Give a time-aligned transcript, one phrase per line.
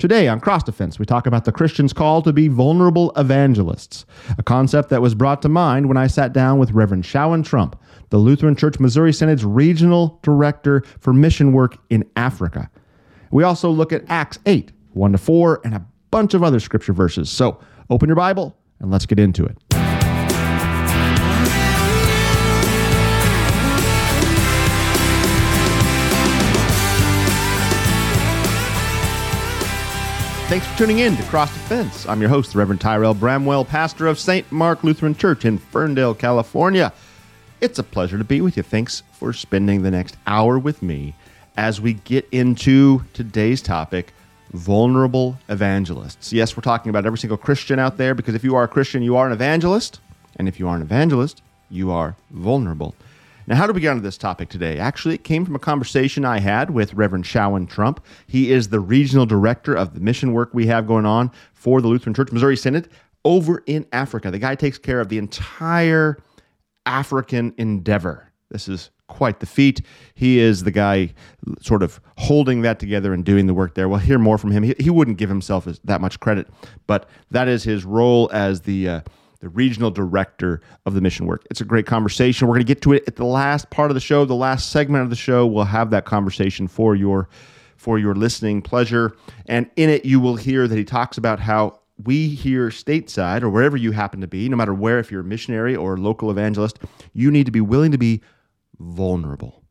[0.00, 4.06] Today on Cross Defense, we talk about the Christian's call to be vulnerable evangelists,
[4.38, 7.78] a concept that was brought to mind when I sat down with Reverend Shauen Trump,
[8.08, 12.70] the Lutheran Church Missouri Synod's regional director for mission work in Africa.
[13.30, 16.94] We also look at Acts 8, 1 to 4, and a bunch of other scripture
[16.94, 17.28] verses.
[17.28, 17.60] So
[17.90, 19.58] open your Bible and let's get into it.
[30.50, 32.08] Thanks for tuning in to Cross Defense.
[32.08, 34.50] I'm your host, the Reverend Tyrel Bramwell, pastor of St.
[34.50, 36.92] Mark Lutheran Church in Ferndale, California.
[37.60, 38.64] It's a pleasure to be with you.
[38.64, 41.14] Thanks for spending the next hour with me
[41.56, 44.12] as we get into today's topic
[44.50, 46.32] vulnerable evangelists.
[46.32, 49.04] Yes, we're talking about every single Christian out there because if you are a Christian,
[49.04, 50.00] you are an evangelist.
[50.34, 52.96] And if you are an evangelist, you are vulnerable.
[53.50, 54.78] Now, how did we get onto this topic today?
[54.78, 58.00] Actually, it came from a conversation I had with Reverend Shauen Trump.
[58.28, 61.88] He is the regional director of the mission work we have going on for the
[61.88, 62.88] Lutheran Church Missouri Synod
[63.24, 64.30] over in Africa.
[64.30, 66.18] The guy takes care of the entire
[66.86, 68.30] African endeavor.
[68.52, 69.82] This is quite the feat.
[70.14, 71.12] He is the guy
[71.60, 73.88] sort of holding that together and doing the work there.
[73.88, 74.62] We'll hear more from him.
[74.62, 76.46] He, he wouldn't give himself that much credit,
[76.86, 79.00] but that is his role as the uh,
[79.40, 81.46] the regional director of the mission work.
[81.50, 82.46] It's a great conversation.
[82.46, 84.70] We're going to get to it at the last part of the show, the last
[84.70, 85.46] segment of the show.
[85.46, 87.28] We'll have that conversation for your
[87.76, 89.16] for your listening pleasure.
[89.46, 93.48] And in it you will hear that he talks about how we here stateside or
[93.48, 96.30] wherever you happen to be, no matter where if you're a missionary or a local
[96.30, 96.78] evangelist,
[97.14, 98.20] you need to be willing to be
[98.78, 99.62] vulnerable.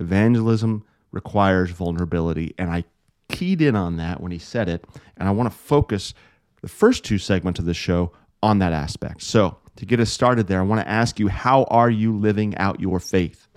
[0.00, 2.84] Evangelism requires vulnerability and I
[3.28, 4.84] keyed in on that when he said it
[5.16, 6.14] and I want to focus
[6.62, 8.12] the first two segments of this show
[8.46, 9.22] on that aspect.
[9.22, 12.56] So, to get us started there, I want to ask you how are you living
[12.56, 13.48] out your faith?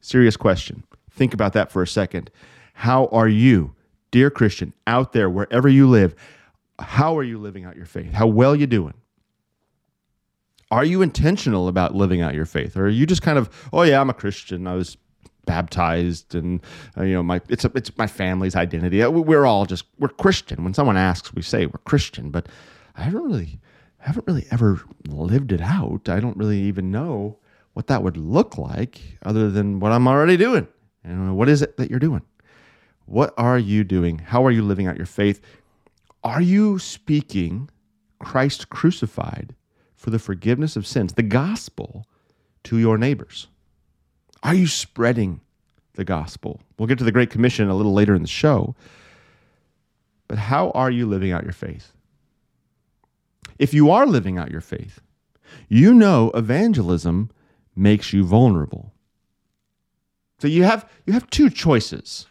[0.00, 0.82] Serious question.
[1.10, 2.30] Think about that for a second.
[2.72, 3.74] How are you,
[4.10, 6.14] dear Christian, out there wherever you live?
[6.78, 8.12] How are you living out your faith?
[8.12, 8.94] How well you doing?
[10.70, 13.82] Are you intentional about living out your faith, or are you just kind of, oh
[13.82, 14.66] yeah, I'm a Christian.
[14.66, 14.96] I was
[15.44, 16.60] baptized, and
[16.96, 19.04] uh, you know, my it's a, it's my family's identity.
[19.06, 20.64] We're all just we're Christian.
[20.64, 22.48] When someone asks, we say we're Christian, but
[22.98, 23.60] I haven't really
[23.98, 26.08] haven't really ever lived it out.
[26.08, 27.38] I don't really even know
[27.72, 30.66] what that would look like other than what I'm already doing.
[31.04, 32.22] And what is it that you're doing?
[33.06, 34.18] What are you doing?
[34.18, 35.40] How are you living out your faith?
[36.24, 37.70] Are you speaking
[38.18, 39.54] Christ crucified
[39.94, 42.04] for the forgiveness of sins, the gospel,
[42.64, 43.46] to your neighbors?
[44.42, 45.40] Are you spreading
[45.94, 46.60] the gospel?
[46.78, 48.74] We'll get to the Great Commission a little later in the show.
[50.26, 51.92] But how are you living out your faith?
[53.58, 55.00] If you are living out your faith,
[55.68, 57.30] you know evangelism
[57.74, 58.92] makes you vulnerable.
[60.40, 62.26] So you have you have two choices.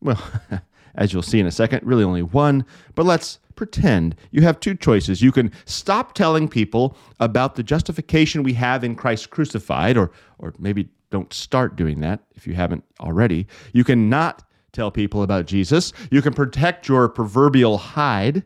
[0.00, 0.22] Well,
[0.94, 2.64] as you'll see in a second, really only one,
[2.94, 5.22] but let's pretend you have two choices.
[5.22, 10.54] You can stop telling people about the justification we have in Christ crucified or or
[10.58, 13.46] maybe don't start doing that if you haven't already.
[13.72, 15.92] You can not tell people about Jesus.
[16.10, 18.42] You can protect your proverbial hide,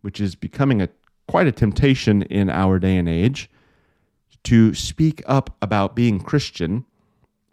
[0.00, 0.88] which is becoming a
[1.28, 3.48] quite a temptation in our day and age
[4.44, 6.84] to speak up about being Christian,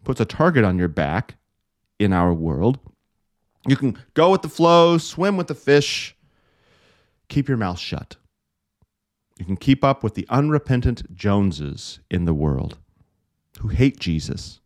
[0.04, 1.36] puts a target on your back
[2.00, 2.80] in our world.
[3.68, 6.16] You can go with the flow, swim with the fish,
[7.28, 8.16] keep your mouth shut.
[9.38, 12.78] You can keep up with the unrepentant Joneses in the world
[13.60, 14.60] who hate Jesus.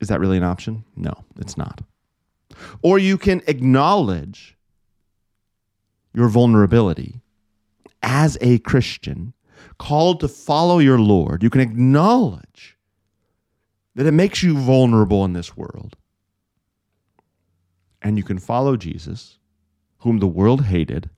[0.00, 0.84] Is that really an option?
[0.96, 1.80] No, it's not.
[2.82, 4.53] Or you can acknowledge
[6.14, 7.20] your vulnerability
[8.02, 9.32] as a Christian,
[9.78, 12.76] called to follow your Lord, you can acknowledge
[13.94, 15.96] that it makes you vulnerable in this world.
[18.02, 19.38] And you can follow Jesus,
[19.98, 21.08] whom the world hated,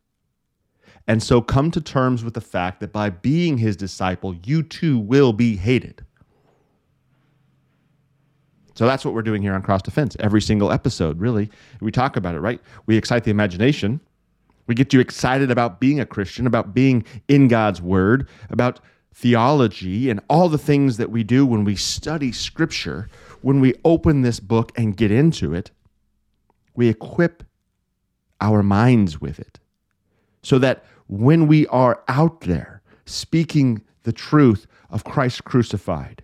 [1.09, 4.99] and so come to terms with the fact that by being his disciple, you too
[4.99, 6.05] will be hated.
[8.75, 10.17] So that's what we're doing here on Cross Defense.
[10.21, 11.49] Every single episode, really.
[11.81, 12.60] We talk about it, right?
[12.87, 14.01] We excite the imagination
[14.66, 18.80] we get you excited about being a Christian, about being in God's Word, about
[19.15, 23.09] theology, and all the things that we do when we study Scripture.
[23.42, 25.71] When we open this book and get into it,
[26.74, 27.45] we equip
[28.41, 29.60] our minds with it
[30.42, 36.22] so that when we are out there speaking the truth of Christ crucified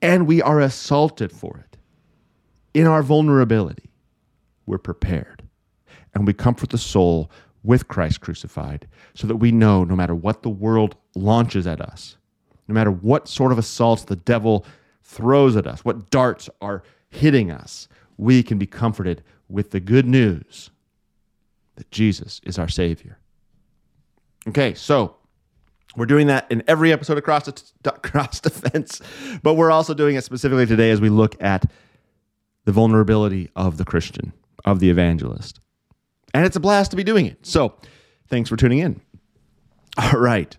[0.00, 1.76] and we are assaulted for it
[2.74, 3.90] in our vulnerability,
[4.66, 5.41] we're prepared
[6.14, 7.30] and we comfort the soul
[7.62, 12.16] with Christ crucified so that we know no matter what the world launches at us,
[12.68, 14.66] no matter what sort of assaults the devil
[15.02, 20.06] throws at us, what darts are hitting us, we can be comforted with the good
[20.06, 20.70] news
[21.76, 23.18] that Jesus is our Savior.
[24.48, 25.16] Okay, so
[25.96, 27.50] we're doing that in every episode of Cross,
[28.02, 29.00] Cross Defense,
[29.42, 31.70] but we're also doing it specifically today as we look at
[32.64, 34.32] the vulnerability of the Christian,
[34.64, 35.60] of the evangelist.
[36.34, 37.44] And it's a blast to be doing it.
[37.46, 37.74] So
[38.28, 39.00] thanks for tuning in.
[39.98, 40.56] All right.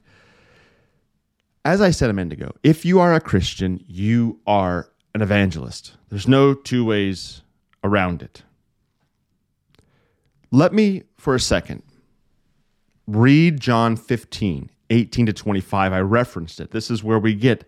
[1.66, 5.94] As I said a minute ago, if you are a Christian, you are an evangelist.
[6.10, 7.42] There's no two ways
[7.84, 8.44] around it.
[10.52, 11.84] Let me, for a second,
[13.08, 15.94] read John 15, 18 to 25.
[15.94, 16.72] I referenced it.
[16.72, 17.68] This is where we get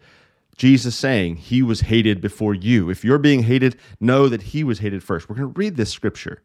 [0.58, 2.90] Jesus saying, He was hated before you.
[2.90, 5.30] If you're being hated, know that He was hated first.
[5.30, 6.42] We're going to read this scripture.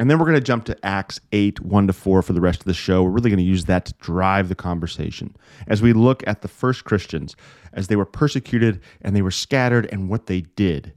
[0.00, 2.60] And then we're going to jump to Acts 8, 1 to 4 for the rest
[2.60, 3.02] of the show.
[3.02, 5.36] We're really going to use that to drive the conversation
[5.66, 7.36] as we look at the first Christians
[7.74, 10.94] as they were persecuted and they were scattered and what they did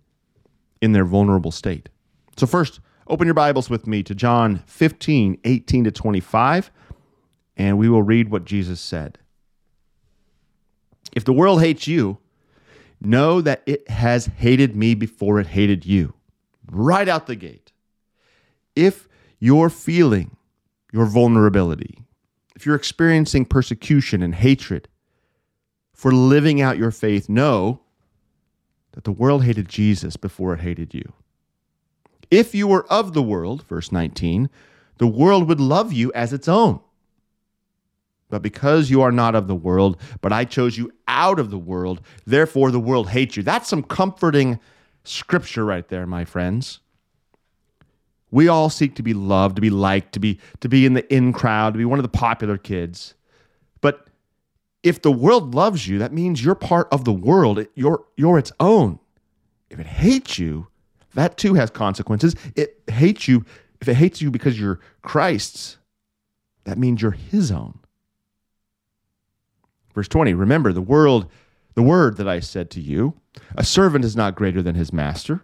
[0.82, 1.90] in their vulnerable state.
[2.38, 6.72] So, first, open your Bibles with me to John 15, 18 to 25,
[7.58, 9.20] and we will read what Jesus said.
[11.12, 12.20] If the world hates you,
[13.02, 16.14] know that it has hated me before it hated you.
[16.72, 17.62] Right out the gate
[18.75, 19.08] if
[19.40, 20.38] you're feeling
[20.92, 22.06] your vulnerability,
[22.56, 24.88] if you're experiencing persecution and hatred
[25.94, 27.81] for living out your faith, know
[28.94, 31.14] that the world hated Jesus before it hated you.
[32.30, 34.50] If you were of the world, verse 19,
[34.98, 36.80] the world would love you as its own.
[38.30, 41.58] But because you are not of the world, but I chose you out of the
[41.58, 43.44] world, therefore the world hates you.
[43.44, 44.60] That's some comforting
[45.04, 46.80] scripture right there, my friends.
[48.33, 51.13] We all seek to be loved, to be liked, to be to be in the
[51.13, 53.13] in crowd, to be one of the popular kids.
[53.80, 54.07] But
[54.81, 57.63] if the world loves you, that means you're part of the world.
[57.75, 58.97] You're you're its own.
[59.69, 60.65] If it hates you,
[61.13, 62.35] that too has consequences.
[62.56, 63.45] It hates you.
[63.80, 65.77] If it hates you because you're Christ's,
[66.63, 67.77] that means you're his own.
[69.94, 71.27] Verse 20, remember the world,
[71.75, 73.13] the word that I said to you,
[73.56, 75.44] a servant is not greater than his master.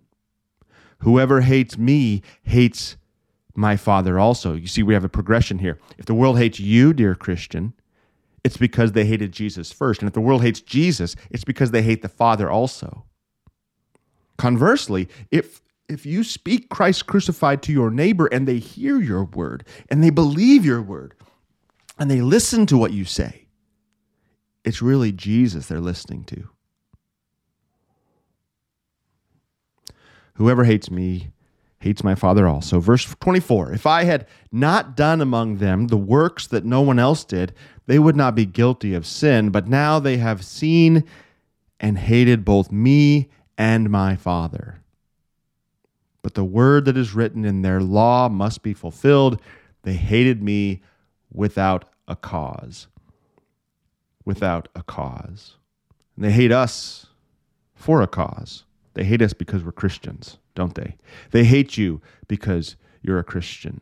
[1.01, 2.97] Whoever hates me hates
[3.55, 4.53] my Father also.
[4.53, 5.79] You see, we have a progression here.
[5.97, 7.73] If the world hates you, dear Christian,
[8.43, 10.01] it's because they hated Jesus first.
[10.01, 13.05] And if the world hates Jesus, it's because they hate the Father also.
[14.37, 19.65] Conversely, if if you speak Christ crucified to your neighbor and they hear your word
[19.89, 21.15] and they believe your word
[21.99, 23.47] and they listen to what you say,
[24.63, 26.47] it's really Jesus they're listening to.
[30.41, 31.29] Whoever hates me
[31.81, 32.79] hates my Father also.
[32.79, 37.23] Verse 24 If I had not done among them the works that no one else
[37.23, 37.53] did,
[37.85, 39.51] they would not be guilty of sin.
[39.51, 41.03] But now they have seen
[41.79, 44.81] and hated both me and my Father.
[46.23, 49.39] But the word that is written in their law must be fulfilled.
[49.83, 50.81] They hated me
[51.31, 52.87] without a cause.
[54.25, 55.57] Without a cause.
[56.15, 57.05] And they hate us
[57.75, 58.63] for a cause.
[58.93, 60.97] They hate us because we're Christians, don't they?
[61.31, 63.81] They hate you because you're a Christian.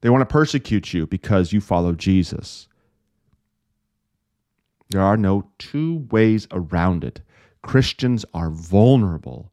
[0.00, 2.68] They want to persecute you because you follow Jesus.
[4.90, 7.20] There are no two ways around it.
[7.62, 9.52] Christians are vulnerable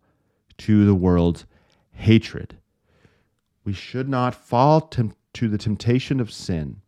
[0.59, 1.45] to the world's
[1.91, 2.57] hatred.
[3.63, 6.81] We should not fall to, to the temptation of sin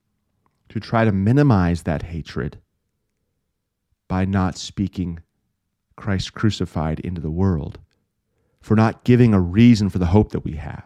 [0.70, 2.60] to try to minimize that hatred
[4.08, 5.20] by not speaking
[6.00, 7.78] Christ crucified into the world,
[8.62, 10.86] for not giving a reason for the hope that we have.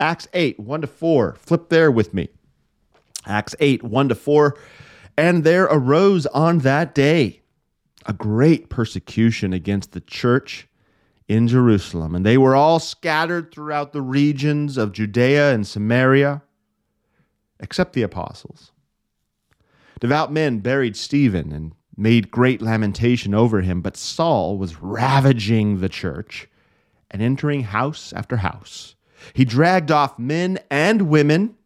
[0.00, 1.34] Acts 8, 1 to 4.
[1.34, 2.28] Flip there with me.
[3.26, 4.56] Acts 8, 1 to 4.
[5.16, 7.42] And there arose on that day
[8.06, 10.66] a great persecution against the church
[11.28, 16.42] in Jerusalem, and they were all scattered throughout the regions of Judea and Samaria,
[17.60, 18.72] except the apostles.
[20.00, 25.88] Devout men buried Stephen and made great lamentation over him, but Saul was ravaging the
[25.88, 26.48] church
[27.10, 28.94] and entering house after house.
[29.32, 31.56] He dragged off men and women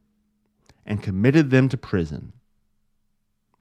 [0.87, 2.33] and committed them to prison.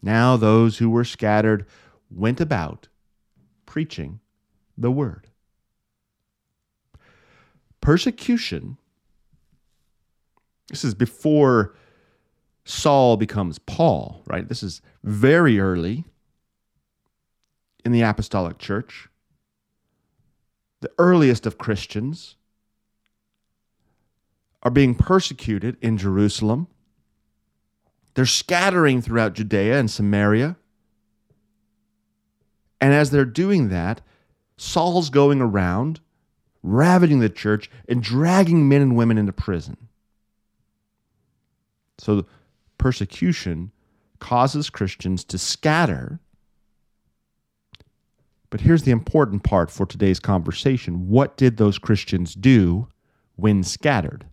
[0.01, 1.65] Now those who were scattered
[2.09, 2.87] went about
[3.65, 4.19] preaching
[4.77, 5.27] the word.
[7.81, 8.77] persecution,
[10.69, 11.73] this is before
[12.65, 14.47] Saul becomes Paul, right?
[14.47, 16.03] This is very early
[17.87, 19.07] in the apostolic church.
[20.81, 22.35] The earliest of Christians
[24.61, 26.67] are being persecuted in Jerusalem.
[28.13, 30.57] They're scattering throughout Judea and Samaria.
[32.81, 34.01] And as they're doing that,
[34.57, 36.01] Saul's going around
[36.63, 39.77] ravaging the church and dragging men and women into prison.
[41.99, 42.25] So
[42.77, 43.71] persecution
[44.19, 46.19] causes Christians to scatter.
[48.49, 51.09] But here's the important part for today's conversation.
[51.09, 52.87] What did those Christians do
[53.35, 54.25] when scattered?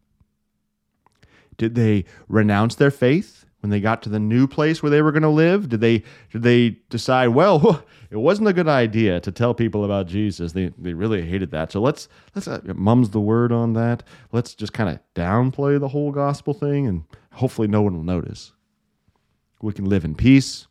[1.56, 5.12] Did they renounce their faith when they got to the new place where they were
[5.12, 5.68] going to live?
[5.68, 10.06] Did they did they decide, well, it wasn't a good idea to tell people about
[10.06, 10.52] Jesus.
[10.52, 11.72] They they really hated that.
[11.72, 14.04] So let's let's uh, mum's the word on that.
[14.32, 18.52] Let's just kind of downplay the whole gospel thing and hopefully no one will notice.
[19.60, 20.66] We can live in peace.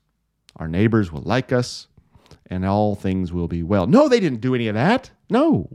[0.58, 1.88] Our neighbors will like us
[2.48, 3.88] and all things will be well.
[3.88, 5.12] No, they didn't do any of that.
[5.30, 5.70] No.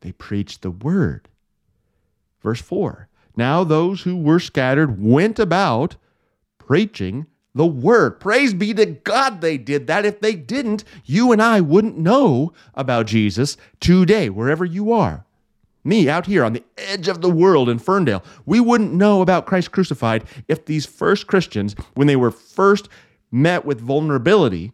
[0.00, 1.28] They preached the word.
[2.42, 5.96] Verse 4 now those who were scattered went about
[6.58, 8.20] preaching the word.
[8.20, 10.04] Praise be to God they did that.
[10.04, 15.24] If they didn't, you and I wouldn't know about Jesus today, wherever you are.
[15.82, 19.46] Me out here on the edge of the world in Ferndale, we wouldn't know about
[19.46, 22.88] Christ crucified if these first Christians, when they were first
[23.32, 24.72] met with vulnerability,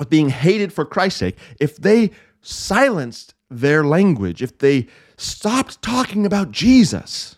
[0.00, 6.24] with being hated for Christ's sake, if they silenced their language, if they stopped talking
[6.26, 7.36] about Jesus,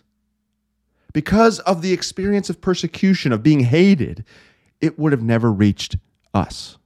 [1.12, 4.24] because of the experience of persecution, of being hated,
[4.80, 5.96] it would have never reached
[6.32, 6.78] us.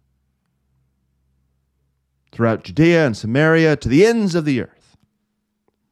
[2.32, 4.96] Throughout Judea and Samaria to the ends of the earth.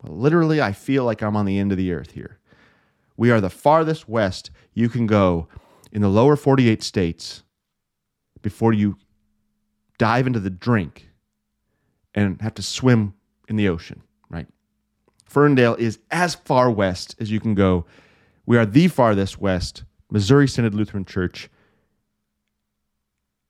[0.03, 2.39] Well, literally, I feel like I'm on the end of the earth here.
[3.17, 5.47] We are the farthest west you can go
[5.93, 7.43] in the lower 48 states
[8.43, 8.97] before you
[9.99, 11.09] dive into the drink
[12.15, 13.15] and have to swim
[13.49, 14.47] in the ocean, right?
[15.25, 17.85] Ferndale is as far west as you can go
[18.47, 21.49] we are the farthest west Missouri Synod Lutheran Church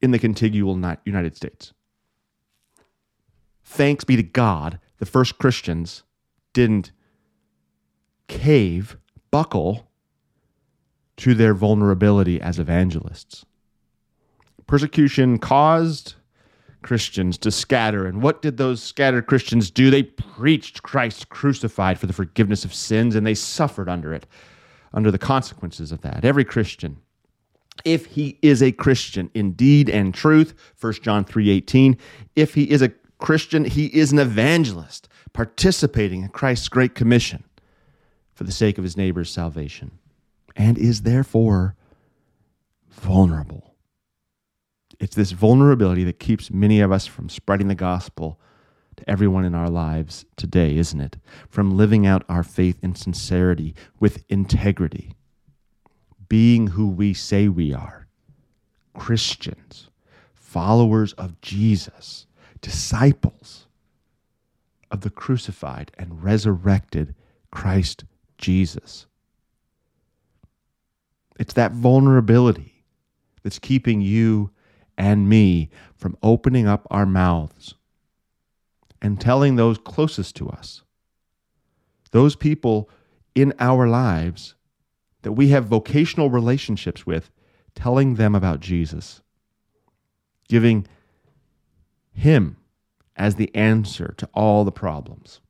[0.00, 1.72] in the contiguous United States.
[3.64, 6.04] Thanks be to God, the first Christians
[6.52, 6.92] didn't
[8.28, 8.96] cave,
[9.30, 9.88] buckle
[11.16, 13.44] to their vulnerability as evangelists.
[14.66, 16.14] Persecution caused
[16.84, 18.06] Christians to scatter.
[18.06, 19.90] And what did those scattered Christians do?
[19.90, 24.26] They preached Christ crucified for the forgiveness of sins and they suffered under it
[24.92, 26.24] under the consequences of that.
[26.24, 26.98] Every Christian,
[27.84, 31.96] if he is a Christian in deed and truth, 1 John 3:18,
[32.36, 37.42] if he is a Christian, he is an evangelist participating in Christ's great commission
[38.34, 39.98] for the sake of his neighbor's salvation
[40.54, 41.74] and is therefore
[42.90, 43.73] vulnerable.
[45.00, 48.40] It's this vulnerability that keeps many of us from spreading the gospel
[48.96, 51.16] to everyone in our lives today, isn't it?
[51.48, 55.14] From living out our faith in sincerity with integrity,
[56.28, 58.06] being who we say we are
[58.94, 59.90] Christians,
[60.32, 62.26] followers of Jesus,
[62.60, 63.66] disciples
[64.90, 67.14] of the crucified and resurrected
[67.50, 68.04] Christ
[68.38, 69.06] Jesus.
[71.38, 72.84] It's that vulnerability
[73.42, 74.50] that's keeping you
[74.96, 77.74] and me from opening up our mouths
[79.02, 80.82] and telling those closest to us,
[82.10, 82.88] those people
[83.34, 84.54] in our lives
[85.22, 87.30] that we have vocational relationships with,
[87.74, 89.20] telling them about Jesus,
[90.48, 90.86] giving
[92.12, 92.56] Him
[93.16, 95.40] as the answer to all the problems,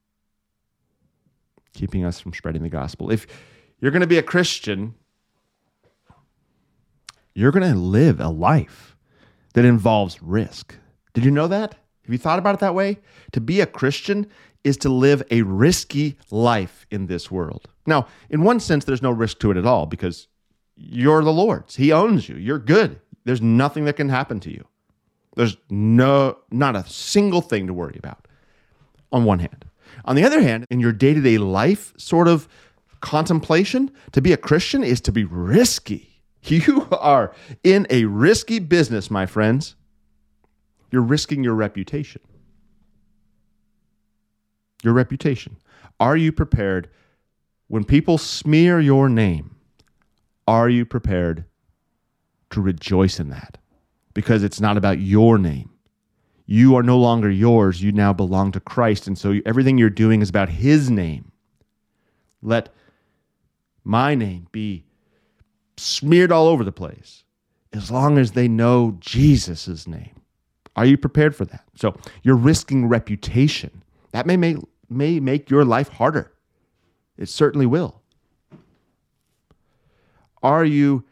[1.74, 3.10] keeping us from spreading the gospel.
[3.10, 3.26] If
[3.80, 4.94] you're going to be a Christian,
[7.34, 8.93] you're going to live a life
[9.54, 10.76] that involves risk.
[11.14, 11.74] Did you know that?
[12.04, 12.98] Have you thought about it that way?
[13.32, 14.26] To be a Christian
[14.62, 17.68] is to live a risky life in this world.
[17.86, 20.28] Now, in one sense, there's no risk to it at all because
[20.76, 21.76] you're the Lord's.
[21.76, 22.36] He owns you.
[22.36, 23.00] You're good.
[23.24, 24.64] There's nothing that can happen to you.
[25.36, 28.26] There's no, not a single thing to worry about
[29.12, 29.64] on one hand.
[30.04, 32.48] On the other hand, in your day to day life sort of
[33.00, 36.13] contemplation, to be a Christian is to be risky.
[36.46, 39.76] You are in a risky business, my friends.
[40.90, 42.22] You're risking your reputation.
[44.82, 45.56] Your reputation.
[46.00, 46.90] Are you prepared
[47.68, 49.56] when people smear your name?
[50.46, 51.44] Are you prepared
[52.50, 53.58] to rejoice in that?
[54.14, 55.70] Because it's not about your name.
[56.46, 57.82] you are no longer yours.
[57.82, 59.06] You now belong to Christ.
[59.06, 61.32] And so everything you're doing is about His name.
[62.42, 62.68] Let
[63.84, 64.84] my name be
[65.76, 67.24] smeared all over the place
[67.72, 70.20] as long as they know Jesus' name.
[70.76, 71.64] Are you prepared for that?
[71.76, 73.82] So you're risking reputation.
[74.12, 76.32] That may make, may make your life harder.
[77.16, 78.02] It certainly will.
[80.42, 81.04] Are you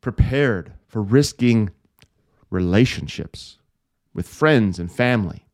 [0.00, 1.70] prepared for risking
[2.50, 3.58] relationships
[4.12, 5.46] with friends and family?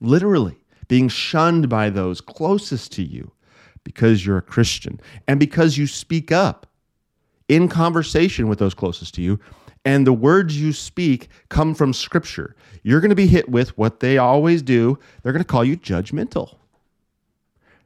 [0.00, 3.32] Literally being shunned by those closest to you
[3.88, 6.66] because you're a Christian and because you speak up
[7.48, 9.40] in conversation with those closest to you
[9.82, 12.54] and the words you speak come from scripture.
[12.82, 14.98] You're going to be hit with what they always do.
[15.22, 16.56] They're going to call you judgmental.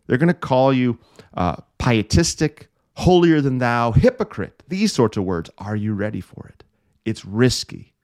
[0.09, 0.99] They're going to call you
[1.35, 2.66] uh, pietistic,
[2.97, 4.64] holier than thou, hypocrite.
[4.66, 5.50] These sorts of words.
[5.59, 6.64] Are you ready for it?
[7.04, 7.94] It's risky.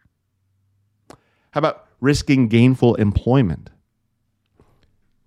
[1.51, 3.71] How about risking gainful employment?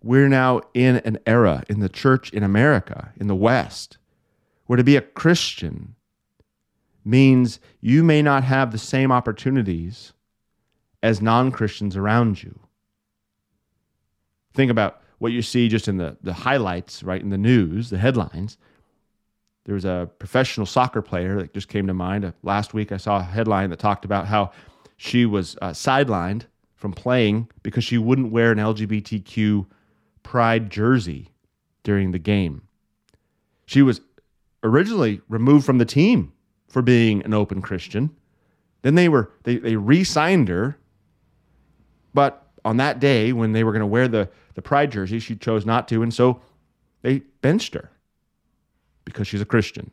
[0.03, 3.97] We're now in an era in the church in America, in the West,
[4.65, 5.95] where to be a Christian
[7.03, 10.13] means you may not have the same opportunities
[11.03, 12.59] as non Christians around you.
[14.53, 17.97] Think about what you see just in the, the highlights, right, in the news, the
[17.97, 18.57] headlines.
[19.65, 22.25] There was a professional soccer player that just came to mind.
[22.25, 24.51] Uh, last week, I saw a headline that talked about how
[24.97, 26.43] she was uh, sidelined
[26.75, 29.67] from playing because she wouldn't wear an LGBTQ
[30.23, 31.29] pride jersey
[31.83, 32.63] during the game.
[33.65, 34.01] She was
[34.63, 36.33] originally removed from the team
[36.67, 38.15] for being an open Christian.
[38.81, 40.77] Then they were they, they re-signed her,
[42.13, 45.35] but on that day when they were going to wear the, the pride jersey, she
[45.35, 46.41] chose not to, and so
[47.01, 47.91] they benched her
[49.05, 49.91] because she's a Christian.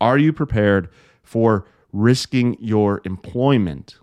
[0.00, 0.90] Are you prepared
[1.22, 3.98] for risking your employment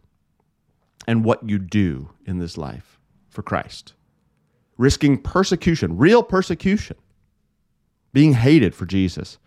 [1.07, 2.99] and what you do in this life
[3.29, 3.93] for Christ?
[4.81, 6.97] Risking persecution, real persecution,
[8.13, 9.37] being hated for Jesus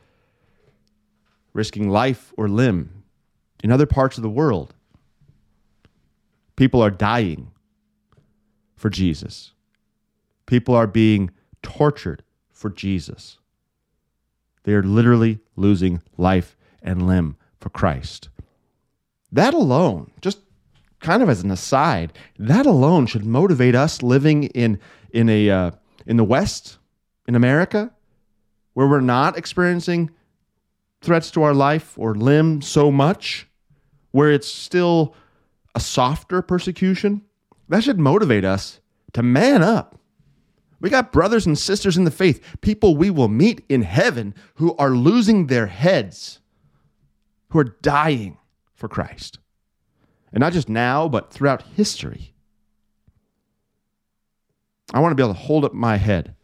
[1.55, 3.05] risking life or limb
[3.62, 4.75] in other parts of the world.
[6.57, 7.51] People are dying
[8.77, 9.53] for Jesus.
[10.47, 11.31] People are being
[11.62, 13.38] tortured for Jesus.
[14.64, 18.29] They are literally losing life and limb for Christ.
[19.33, 20.38] That alone, just
[21.01, 24.79] kind of as an aside, that alone should motivate us living in
[25.14, 25.70] in a uh,
[26.07, 26.79] in the West,
[27.27, 27.90] in America,
[28.74, 30.11] where we're not experiencing
[31.00, 33.46] threats to our life or limb so much,
[34.11, 35.14] where it's still
[35.74, 37.22] a softer persecution,
[37.68, 38.81] that should motivate us
[39.12, 39.98] to man up.
[40.81, 44.77] We got brothers and sisters in the faith, people we will meet in heaven who
[44.77, 46.40] are losing their heads,
[47.50, 48.37] who are dying
[48.74, 49.38] for Christ.
[50.33, 52.34] And not just now, but throughout history.
[54.94, 56.35] I want to be able to hold up my head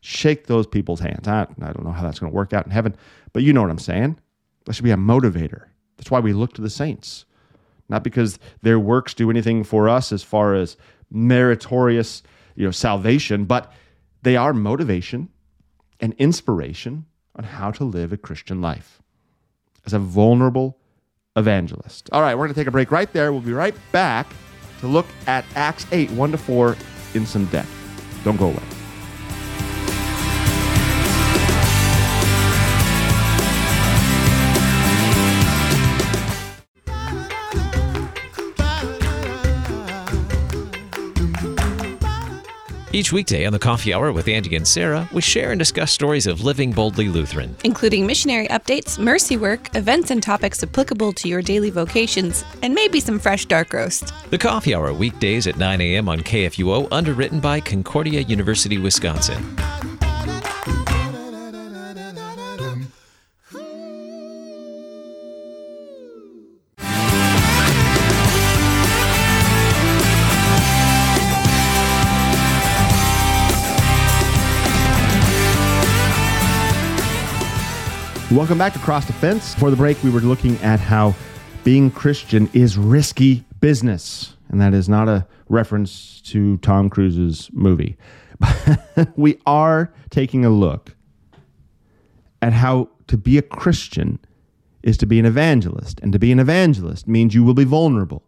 [0.00, 1.28] shake those people's hands.
[1.28, 2.96] I, I don't know how that's going to work out in heaven,
[3.32, 4.18] but you know what I'm saying.
[4.64, 5.64] That should be a motivator.
[5.96, 7.26] That's why we look to the saints,
[7.88, 10.76] not because their works do anything for us as far as
[11.10, 12.22] meritorious,
[12.54, 13.72] you know, salvation, but
[14.22, 15.28] they are motivation
[16.00, 17.04] and inspiration
[17.36, 19.02] on how to live a Christian life
[19.84, 20.78] as a vulnerable
[21.36, 22.08] evangelist.
[22.12, 23.32] All right, we're going to take a break right there.
[23.32, 24.26] We'll be right back
[24.80, 26.76] to look at Acts 8, 1 to 4
[27.14, 27.70] in some depth.
[28.24, 28.79] Don't go away.
[42.92, 46.26] Each weekday on the Coffee Hour with Andy and Sarah, we share and discuss stories
[46.26, 51.40] of living boldly Lutheran, including missionary updates, mercy work, events and topics applicable to your
[51.40, 54.12] daily vocations, and maybe some fresh dark roast.
[54.30, 56.08] The Coffee Hour weekdays at 9 a.m.
[56.08, 59.56] on KFUO, underwritten by Concordia University, Wisconsin.
[78.32, 79.56] Welcome back to Cross Defense.
[79.56, 81.16] For the break, we were looking at how
[81.64, 84.36] being Christian is risky business.
[84.50, 87.96] And that is not a reference to Tom Cruise's movie.
[89.16, 90.94] we are taking a look
[92.40, 94.20] at how to be a Christian
[94.84, 95.98] is to be an evangelist.
[96.00, 98.22] And to be an evangelist means you will be vulnerable.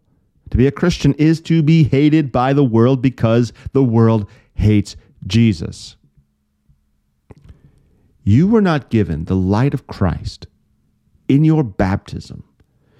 [0.49, 4.97] To be a Christian is to be hated by the world because the world hates
[5.25, 5.95] Jesus.
[8.23, 10.47] You were not given the light of Christ
[11.27, 12.43] in your baptism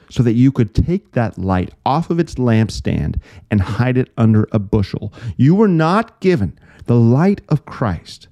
[0.09, 4.47] so that you could take that light off of its lampstand and hide it under
[4.51, 5.13] a bushel.
[5.37, 8.27] You were not given the light of Christ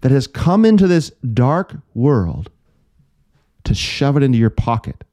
[0.00, 2.50] that has come into this dark world
[3.64, 5.04] to shove it into your pocket.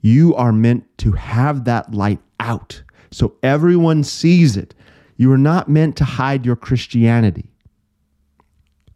[0.00, 4.74] You are meant to have that light out so everyone sees it.
[5.16, 7.51] You are not meant to hide your Christianity,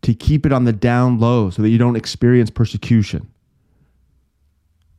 [0.06, 3.28] to keep it on the down low so that you don't experience persecution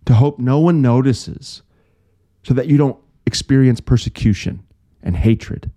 [0.03, 1.61] to hope no one notices
[2.43, 4.61] so that you don't experience persecution
[5.01, 5.71] and hatred.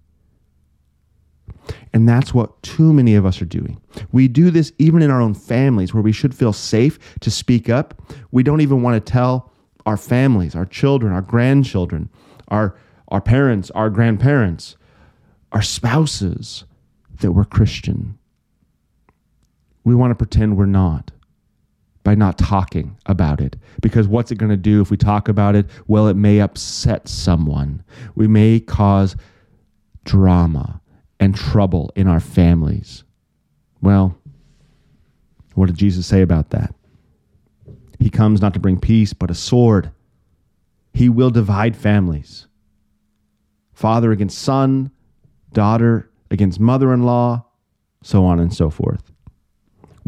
[1.92, 3.80] And that's what too many of us are doing.
[4.10, 7.68] We do this even in our own families where we should feel safe to speak
[7.68, 8.02] up.
[8.32, 9.52] We don't even want to tell
[9.86, 12.08] our families, our children, our grandchildren,
[12.48, 14.74] our, our parents, our grandparents,
[15.52, 16.64] our spouses
[17.20, 18.18] that we're Christian.
[19.84, 21.10] We want to pretend we're not
[22.02, 23.56] by not talking about it.
[23.80, 25.66] Because what's it going to do if we talk about it?
[25.86, 27.82] Well, it may upset someone.
[28.14, 29.16] We may cause
[30.04, 30.80] drama
[31.18, 33.04] and trouble in our families.
[33.82, 34.16] Well,
[35.54, 36.74] what did Jesus say about that?
[37.98, 39.90] He comes not to bring peace, but a sword.
[40.94, 42.46] He will divide families
[43.72, 44.90] father against son,
[45.54, 47.46] daughter against mother in law,
[48.02, 49.09] so on and so forth.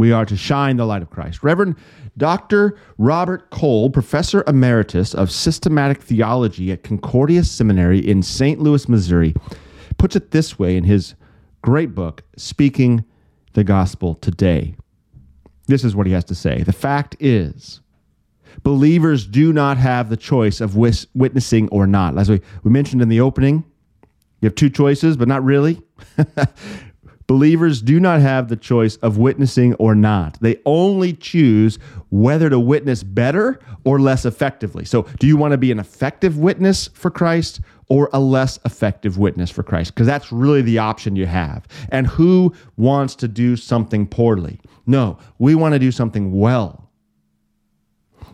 [0.03, 1.45] We are to shine the light of Christ.
[1.45, 1.77] Reverend
[2.17, 2.77] Dr.
[2.99, 8.61] Robert Kolb, Professor Emeritus of Systematic Theology at Concordia Seminary in St.
[8.61, 9.33] Louis, Missouri,
[9.99, 11.15] puts it this way in his
[11.63, 13.05] great book, Speaking
[13.53, 14.75] the Gospel Today.
[15.69, 16.65] This is what he has to say.
[16.65, 17.81] The fact is,
[18.65, 22.19] believers do not have the choice of witnessing or not.
[22.19, 23.63] As we, we mentioned in the opening,
[24.41, 25.81] you have two choices, but not really.
[27.33, 30.37] Believers do not have the choice of witnessing or not.
[30.43, 31.79] They only choose
[32.11, 34.85] whether to witness better or less effectively.
[34.85, 39.17] So, do you want to be an effective witness for Christ or a less effective
[39.17, 39.95] witness for Christ?
[39.95, 41.67] Because that's really the option you have.
[41.89, 44.61] And who wants to do something poorly?
[44.85, 46.91] No, we want to do something well.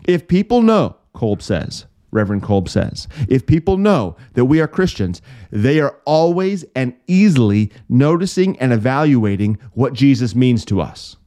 [0.09, 3.07] If people know, Kolb says, Reverend Kolb says.
[3.27, 9.57] If people know that we are Christians, they are always and easily noticing and evaluating
[9.73, 11.17] what Jesus means to us.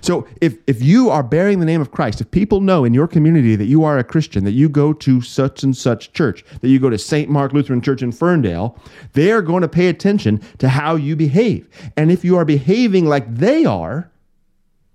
[0.00, 3.08] So if, if you are bearing the name of Christ, if people know in your
[3.08, 6.68] community that you are a Christian, that you go to such and such church, that
[6.68, 7.28] you go to St.
[7.28, 8.78] Mark Lutheran Church in Ferndale,
[9.12, 11.68] they are going to pay attention to how you behave.
[11.96, 14.10] And if you are behaving like they are,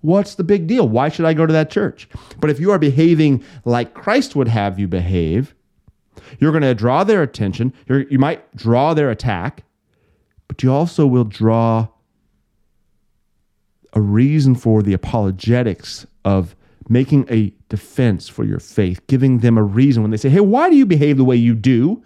[0.06, 0.88] What's the big deal?
[0.88, 2.08] Why should I go to that church?
[2.38, 5.52] But if you are behaving like Christ would have you behave,
[6.38, 7.72] you're going to draw their attention.
[7.88, 9.64] You're, you might draw their attack,
[10.46, 11.88] but you also will draw
[13.94, 16.54] a reason for the apologetics of
[16.88, 20.70] making a defense for your faith, giving them a reason when they say, Hey, why
[20.70, 22.00] do you behave the way you do?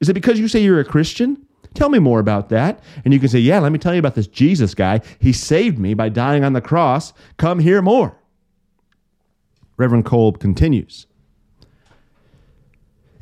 [0.00, 1.45] Is it because you say you're a Christian?
[1.76, 2.82] Tell me more about that.
[3.04, 5.02] And you can say, Yeah, let me tell you about this Jesus guy.
[5.20, 7.12] He saved me by dying on the cross.
[7.36, 8.16] Come hear more.
[9.76, 11.06] Reverend Kolb continues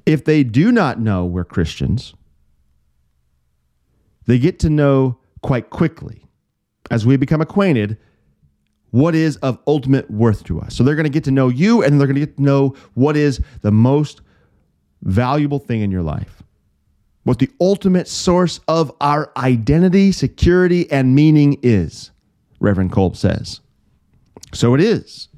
[0.07, 2.15] If they do not know we're Christians,
[4.27, 6.25] they get to know quite quickly
[6.93, 7.99] as we become acquainted
[8.93, 10.77] what is of ultimate worth to us.
[10.77, 12.77] So they're going to get to know you and they're going to get to know
[12.95, 14.21] what is the most
[15.03, 16.44] valuable thing in your life
[17.25, 22.11] what the ultimate source of our identity, security, and meaning is,
[22.61, 23.61] Reverend Kolb says.
[24.53, 25.29] So it is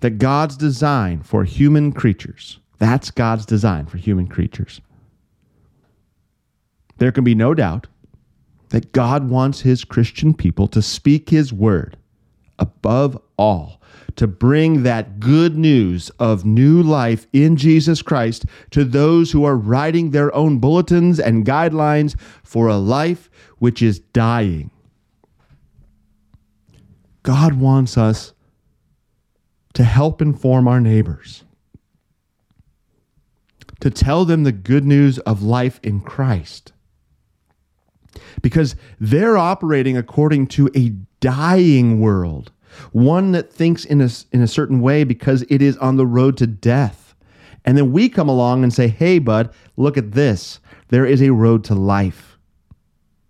[0.00, 4.80] that God's design for human creatures, that's God's design for human creatures.
[6.96, 7.86] There can be no doubt
[8.70, 11.96] that God wants his Christian people to speak his word
[12.80, 13.80] above all
[14.16, 19.56] to bring that good news of new life in Jesus Christ to those who are
[19.56, 24.70] writing their own bulletins and guidelines for a life which is dying.
[27.22, 28.32] God wants us
[29.74, 31.44] to help inform our neighbors,
[33.80, 36.72] to tell them the good news of life in Christ.
[38.42, 40.90] Because they're operating according to a
[41.20, 42.50] dying world
[42.92, 46.36] one that thinks in a, in a certain way because it is on the road
[46.38, 47.14] to death.
[47.64, 50.60] And then we come along and say, hey, bud, look at this.
[50.88, 52.38] There is a road to life.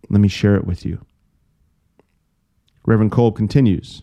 [0.08, 1.04] Let me share it with you.
[2.86, 4.02] Reverend Kolb continues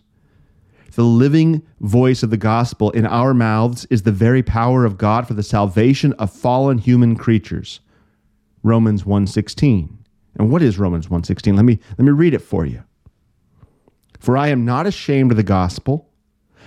[0.94, 5.26] The living voice of the gospel in our mouths is the very power of God
[5.26, 7.80] for the salvation of fallen human creatures.
[8.62, 9.98] Romans 1:16.
[10.36, 11.56] And what is Romans 1:16?
[11.56, 12.82] Let me let me read it for you.
[14.18, 16.10] For I am not ashamed of the gospel,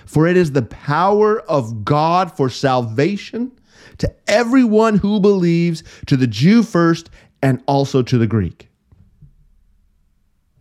[0.06, 3.52] For it is the power of God for salvation
[3.98, 7.10] to everyone who believes, to the Jew first,
[7.42, 8.68] and also to the Greek.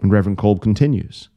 [0.02, 1.30] And Reverend Kolb continues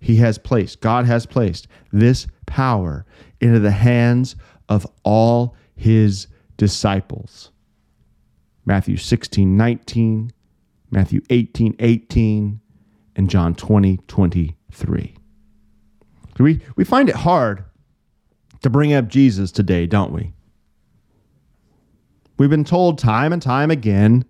[0.00, 3.04] He has placed, God has placed this power
[3.40, 4.36] into the hands
[4.68, 7.50] of all his disciples.
[8.66, 10.32] Matthew 16, 19,
[10.90, 12.60] Matthew 18, 18,
[13.16, 13.98] and John 20,
[14.70, 15.14] 23.
[16.38, 17.64] We, we find it hard
[18.62, 20.32] to bring up Jesus today, don't we?
[22.38, 24.24] We've been told time and time again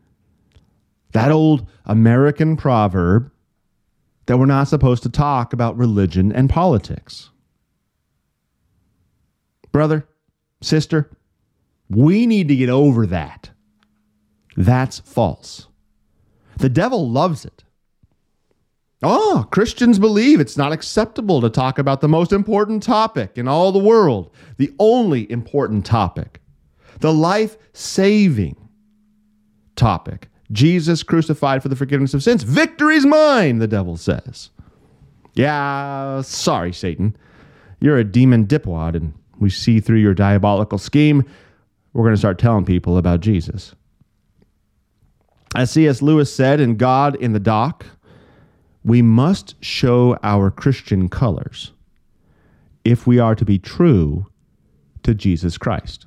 [1.13, 3.31] that old American proverb
[4.27, 7.31] that we're not supposed to talk about religion and politics.
[9.73, 10.09] Brother,
[10.61, 11.11] sister,
[11.89, 13.51] we need to get over that.
[14.57, 15.69] That's false.
[16.57, 17.65] The devil loves it.
[19.03, 23.73] Oh, Christians believe it's not acceptable to talk about the most important topic in all
[23.73, 26.41] the world, the only important topic,
[26.99, 28.57] the life saving
[29.75, 32.43] topic Jesus crucified for the forgiveness of sins.
[32.43, 34.51] Victory's mine, the devil says.
[35.35, 37.17] Yeah, sorry, Satan.
[37.81, 41.25] You're a demon dipwad, and we see through your diabolical scheme.
[41.93, 43.75] We're going to start telling people about Jesus.
[45.55, 46.03] As C.S.
[46.03, 47.87] Lewis said in God in the Dock,
[48.85, 51.73] we must show our Christian colors
[52.85, 54.27] if we are to be true
[55.03, 56.07] to Jesus Christ.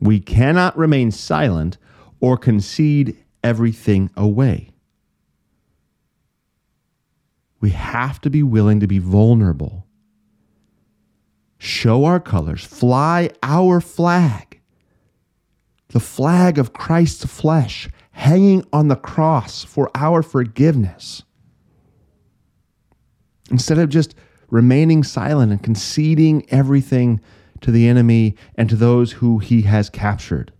[0.00, 1.78] We cannot remain silent
[2.20, 4.70] or concede everything away.
[7.60, 9.86] We have to be willing to be vulnerable,
[11.58, 14.60] show our colors, fly our flag,
[15.88, 21.22] the flag of Christ's flesh hanging on the cross for our forgiveness.
[23.50, 24.14] Instead of just
[24.50, 27.20] remaining silent and conceding everything
[27.60, 30.52] to the enemy and to those who he has captured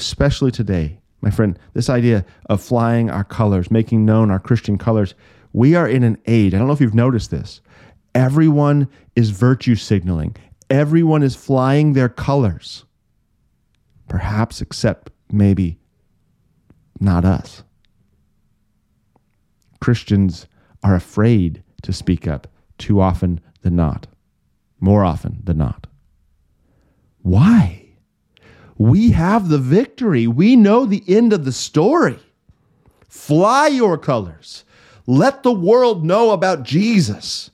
[0.00, 5.14] especially today, my friend, this idea of flying our colors, making known our Christian colors,
[5.52, 6.54] we are in an age.
[6.54, 7.60] I don't know if you've noticed this.
[8.14, 10.36] Everyone is virtue signaling,
[10.68, 12.84] everyone is flying their colors.
[14.08, 15.78] Perhaps, except maybe
[16.98, 17.62] not us.
[19.80, 20.46] Christians
[20.82, 22.46] are afraid to speak up
[22.78, 24.06] too often than not,
[24.80, 25.86] more often than not.
[27.22, 27.80] Why?
[28.80, 30.26] we have the victory.
[30.26, 32.18] We know the end of the story.
[33.10, 34.64] Fly your colors.
[35.06, 37.50] Let the world know about Jesus,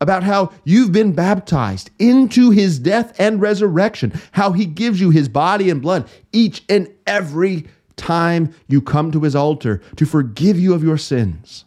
[0.00, 5.28] about how you've been baptized into his death and resurrection, how he gives you his
[5.28, 10.74] body and blood each and every time you come to his altar to forgive you
[10.74, 11.64] of your sins.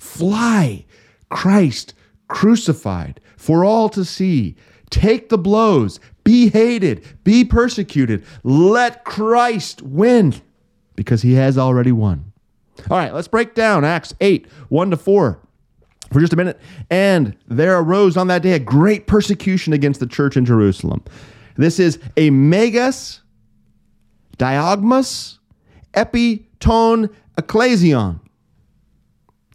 [0.00, 0.84] Fly
[1.28, 1.94] Christ
[2.28, 4.56] crucified for all to see.
[4.90, 8.24] Take the blows, be hated, be persecuted.
[8.42, 10.34] Let Christ win
[10.96, 12.32] because he has already won.
[12.90, 15.38] All right, let's break down Acts 8 1 to 4
[16.12, 16.58] for just a minute.
[16.88, 21.04] And there arose on that day a great persecution against the church in Jerusalem.
[21.56, 23.20] This is a megas,
[24.38, 25.38] diogmas,
[25.92, 28.20] epitone, ecclesion.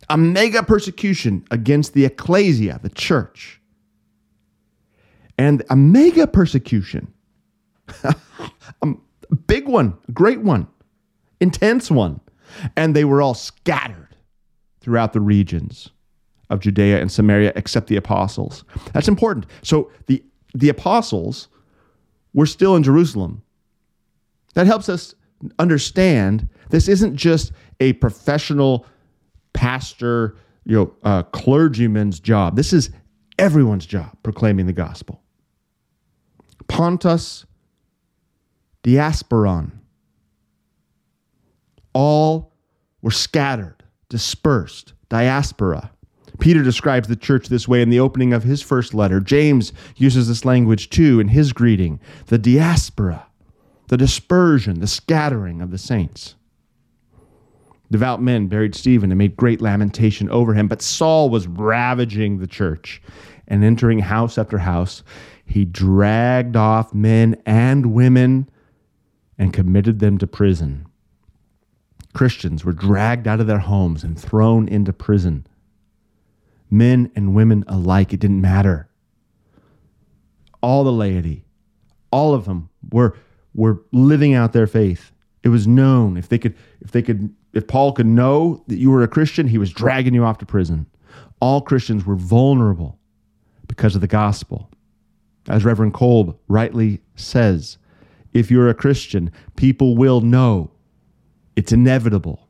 [0.10, 3.60] A mega persecution against the ecclesia, the church
[5.38, 7.12] and a mega persecution.
[8.04, 8.94] a
[9.48, 10.68] big one, great one,
[11.40, 12.20] intense one.
[12.76, 14.16] And they were all scattered
[14.80, 15.90] throughout the regions
[16.50, 18.64] of Judea and Samaria except the apostles.
[18.94, 19.46] That's important.
[19.64, 21.48] So the, the apostles
[22.34, 23.42] were still in Jerusalem.
[24.54, 25.16] That helps us
[25.60, 28.86] understand this isn't just a professional
[29.56, 32.56] pastor, you know, uh, clergyman's job.
[32.56, 32.92] This is
[33.40, 35.22] everyone's job proclaiming the gospel.
[36.68, 37.46] Pontus,
[38.84, 39.72] Diasporon.
[41.94, 42.54] All
[43.02, 45.92] were scattered, dispersed, diaspora.
[46.40, 49.20] Peter describes the church this way in the opening of his first letter.
[49.20, 53.26] James uses this language too in his greeting the diaspora,
[53.88, 56.36] the dispersion, the scattering of the saints.
[57.92, 62.48] Devout men buried Stephen and made great lamentation over him, but Saul was ravaging the
[62.48, 63.02] church
[63.48, 65.04] and entering house after house
[65.46, 68.50] he dragged off men and women
[69.38, 70.88] and committed them to prison.
[72.14, 75.46] Christians were dragged out of their homes and thrown into prison.
[76.72, 78.90] Men and women alike, it didn't matter.
[80.62, 81.46] All the laity,
[82.12, 83.16] all of them were,
[83.54, 85.12] were living out their faith.
[85.44, 88.92] It was known if they could, if they could, if Paul could know that you
[88.92, 90.86] were a Christian, he was dragging you off to prison.
[91.40, 93.00] All Christians were vulnerable
[93.68, 94.70] because of the gospel.
[95.48, 97.78] As Reverend Kolb rightly says,
[98.34, 100.70] if you're a Christian, people will know.
[101.56, 102.50] It's inevitable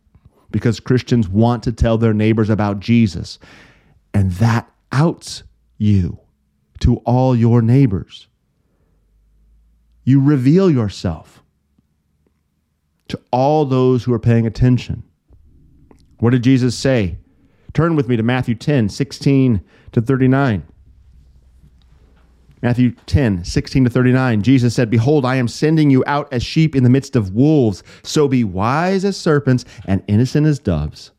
[0.49, 3.37] because Christians want to tell their neighbors about Jesus.
[4.13, 5.43] And that outs
[5.77, 6.19] you
[6.79, 8.27] to all your neighbors.
[10.03, 11.43] You reveal yourself
[13.07, 15.03] to all those who are paying attention.
[16.19, 17.17] What did Jesus say?
[17.73, 20.63] Turn with me to Matthew 10, 16 to 39.
[22.61, 26.75] Matthew 10, 16 to 39, Jesus said, Behold, I am sending you out as sheep
[26.75, 27.83] in the midst of wolves.
[28.01, 31.11] So be wise as serpents and innocent as doves.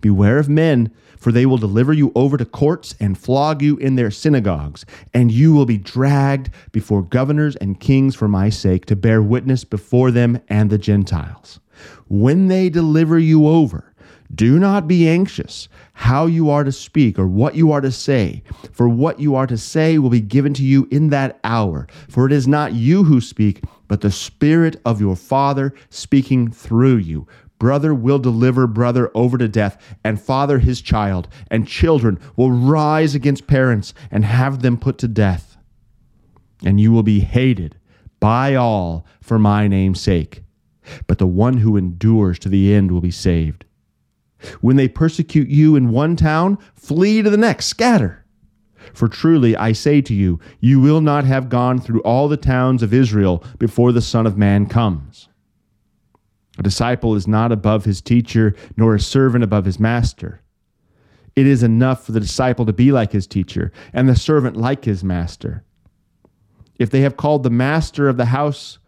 [0.00, 3.96] Beware of men, for they will deliver you over to courts and flog you in
[3.96, 8.96] their synagogues, and you will be dragged before governors and kings for my sake to
[8.96, 11.60] bear witness before them and the Gentiles.
[12.08, 13.92] When they deliver you over,
[14.34, 18.42] do not be anxious how you are to speak or what you are to say,
[18.72, 21.86] for what you are to say will be given to you in that hour.
[22.08, 26.96] For it is not you who speak, but the Spirit of your Father speaking through
[26.96, 27.26] you.
[27.58, 33.14] Brother will deliver brother over to death, and father his child, and children will rise
[33.14, 35.56] against parents and have them put to death.
[36.64, 37.76] And you will be hated
[38.20, 40.42] by all for my name's sake.
[41.06, 43.64] But the one who endures to the end will be saved.
[44.60, 48.24] When they persecute you in one town, flee to the next, scatter.
[48.94, 52.82] For truly I say to you, you will not have gone through all the towns
[52.82, 55.27] of Israel before the Son of Man comes.
[56.58, 60.42] A disciple is not above his teacher, nor a servant above his master.
[61.36, 64.84] It is enough for the disciple to be like his teacher, and the servant like
[64.84, 65.64] his master.
[66.78, 68.78] If they have called the master of the house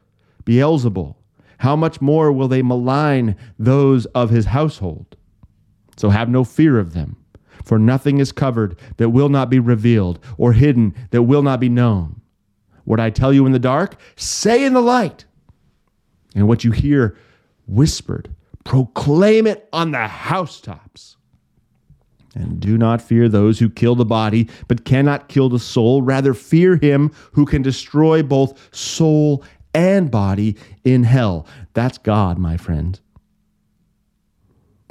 [0.44, 1.14] Beelzebul,
[1.58, 5.16] how much more will they malign those of his household?
[5.96, 7.16] So have no fear of them.
[7.62, 11.68] For nothing is covered that will not be revealed, or hidden that will not be
[11.68, 12.20] known.
[12.84, 15.26] What I tell you in the dark, say in the light.
[16.34, 17.16] And what you hear
[17.70, 21.16] whispered, proclaim it on the housetops.
[22.34, 26.02] And do not fear those who kill the body, but cannot kill the soul.
[26.02, 29.42] Rather, fear him who can destroy both soul
[29.74, 31.46] and body in hell.
[31.74, 33.00] That's God, my friend.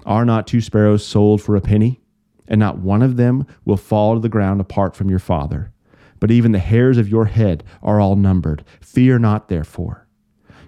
[0.05, 2.01] Are not two sparrows sold for a penny?
[2.47, 5.71] And not one of them will fall to the ground apart from your Father.
[6.19, 8.65] But even the hairs of your head are all numbered.
[8.81, 10.07] Fear not, therefore.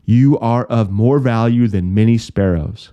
[0.05, 2.91] You are of more value than many sparrows.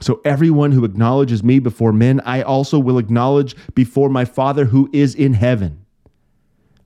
[0.00, 4.88] So everyone who acknowledges me before men, I also will acknowledge before my Father who
[4.92, 5.84] is in heaven.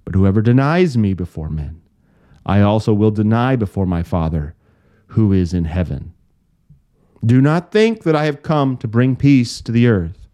[0.05, 1.81] But whoever denies me before men,
[2.45, 4.55] I also will deny before my Father
[5.09, 6.13] who is in heaven.
[7.25, 10.29] Do not think that I have come to bring peace to the earth.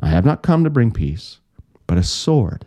[0.00, 1.40] I have not come to bring peace,
[1.86, 2.66] but a sword.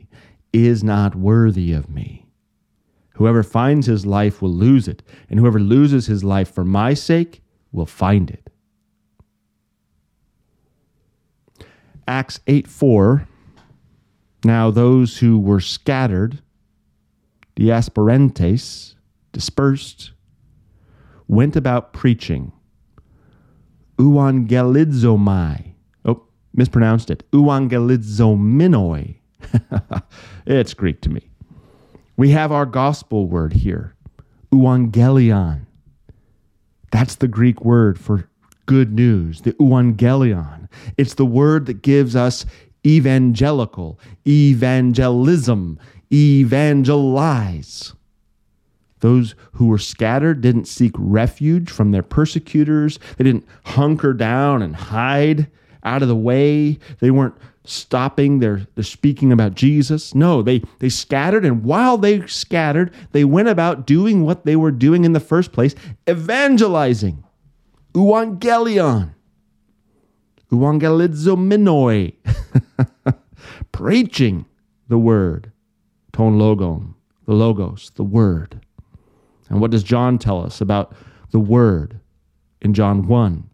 [0.53, 2.25] is not worthy of me.
[3.15, 7.41] Whoever finds his life will lose it, and whoever loses his life for my sake
[7.71, 8.49] will find it.
[12.07, 13.27] Acts 8 4
[14.43, 16.41] now, those who were scattered,
[17.55, 18.95] diasparentes,
[19.31, 20.13] dispersed,
[21.27, 22.51] went about preaching.
[23.97, 25.73] Euangelizomai.
[26.05, 26.23] Oh,
[26.55, 27.29] mispronounced it.
[27.31, 29.17] Euangelizomenoi.
[30.45, 31.29] it's Greek to me.
[32.17, 33.95] We have our gospel word here,
[34.53, 35.65] euangelion.
[36.91, 38.29] That's the Greek word for
[38.65, 40.67] good news, the euangelion.
[40.97, 42.45] It's the word that gives us
[42.85, 45.79] evangelical, evangelism,
[46.11, 47.93] evangelize.
[48.99, 52.99] Those who were scattered didn't seek refuge from their persecutors.
[53.17, 55.47] They didn't hunker down and hide
[55.83, 56.77] out of the way.
[56.99, 60.15] They weren't stopping their, their speaking about Jesus.
[60.15, 64.71] No, they, they scattered, and while they scattered, they went about doing what they were
[64.71, 65.75] doing in the first place
[66.09, 67.23] evangelizing.
[67.93, 69.13] Evangelion.
[70.51, 72.13] Evangelizomenoi.
[73.71, 74.45] Preaching
[74.87, 75.51] the word.
[76.11, 76.93] Ton logon,
[77.25, 78.59] the logos, the word.
[79.49, 80.93] And what does John tell us about
[81.31, 81.99] the word
[82.61, 83.49] in John 1?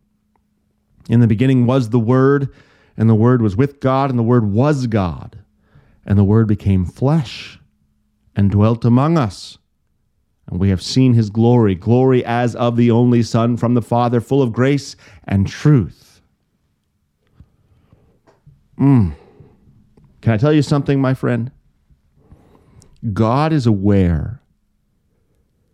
[1.09, 2.53] In the beginning was the word,
[2.97, 5.39] And the Word was with God, and the Word was God.
[6.05, 7.59] And the Word became flesh
[8.35, 9.57] and dwelt among us.
[10.47, 14.21] And we have seen his glory, glory as of the only Son from the Father,
[14.21, 14.95] full of grace
[15.25, 16.21] and truth.
[18.79, 19.13] Mm.
[20.21, 21.51] Can I tell you something, my friend?
[23.13, 24.41] God is aware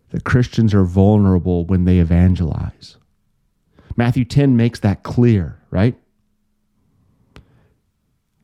[0.09, 2.97] that Christians are vulnerable when they evangelize.
[3.95, 5.95] Matthew 10 makes that clear, right?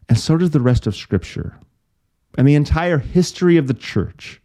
[0.09, 1.57] And so does the rest of Scripture
[2.37, 4.41] and the entire history of the church,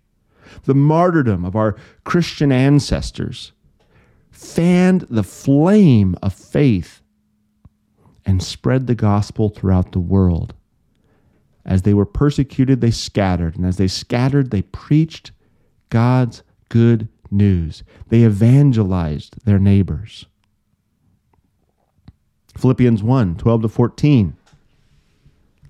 [0.65, 3.53] the martyrdom of our Christian ancestors,
[4.31, 7.01] fanned the flame of faith
[8.27, 10.55] and spread the gospel throughout the world.
[11.65, 15.33] As they were persecuted, they scattered, and as they scattered, they preached
[15.89, 17.83] God's good news.
[18.09, 20.27] They evangelized their neighbors.
[22.57, 24.37] Philippians 1 12 to 14.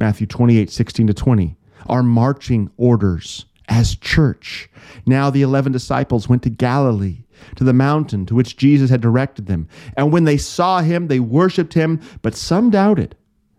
[0.00, 4.68] Matthew 28 16 to 20, are marching orders as church.
[5.06, 7.24] Now the 11 disciples went to Galilee,
[7.56, 9.68] to the mountain to which Jesus had directed them.
[9.96, 13.14] And when they saw him, they worshiped him, but some doubted.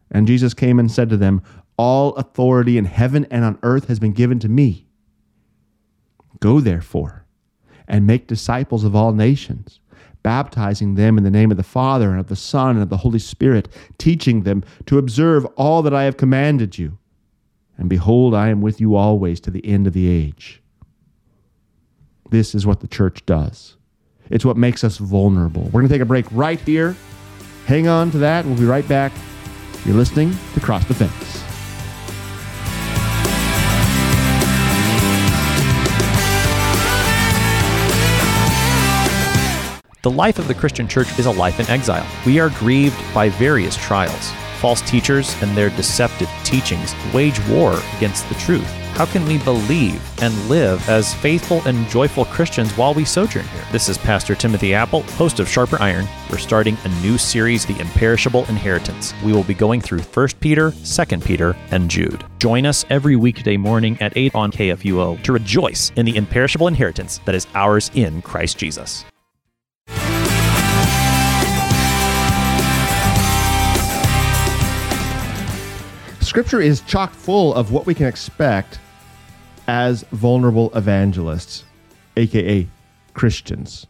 [0.09, 1.43] And Jesus came and said to them,
[1.77, 4.87] All authority in heaven and on earth has been given to me.
[6.39, 7.25] Go therefore
[7.87, 9.79] and make disciples of all nations,
[10.23, 12.97] baptizing them in the name of the Father and of the Son and of the
[12.97, 13.67] Holy Spirit,
[13.97, 16.97] teaching them to observe all that I have commanded you.
[17.77, 20.61] And behold, I am with you always to the end of the age.
[22.29, 23.77] This is what the church does.
[24.29, 25.63] It's what makes us vulnerable.
[25.63, 26.95] We're going to take a break right here.
[27.65, 28.45] Hang on to that.
[28.45, 29.11] We'll be right back
[29.85, 31.50] you're listening to Cross Defense.
[40.03, 42.07] The life of the Christian church is a life in exile.
[42.25, 44.31] We are grieved by various trials.
[44.57, 48.67] False teachers and their deceptive teachings wage war against the truth.
[48.95, 53.63] How can we believe and live as faithful and joyful Christians while we sojourn here?
[53.71, 56.07] This is Pastor Timothy Appel, host of Sharper Iron.
[56.31, 59.13] We're starting a new series, The Imperishable Inheritance.
[59.23, 62.25] We will be going through 1 Peter, 2 Peter, and Jude.
[62.39, 67.19] Join us every weekday morning at 8 on KFUO to rejoice in the imperishable inheritance
[67.25, 69.05] that is ours in Christ Jesus.
[76.31, 78.79] Scripture is chock full of what we can expect
[79.67, 81.65] as vulnerable evangelists,
[82.15, 82.65] aka
[83.13, 83.85] Christians,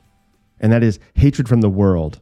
[0.60, 2.20] and that is hatred from the world.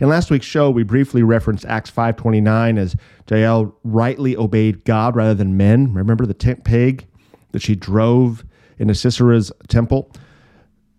[0.00, 2.94] In last week's show, we briefly referenced Acts 5:29 as
[3.28, 5.92] Jael rightly obeyed God rather than men.
[5.92, 7.04] Remember the tent peg
[7.50, 8.44] that she drove
[8.78, 10.12] into Sisera's temple?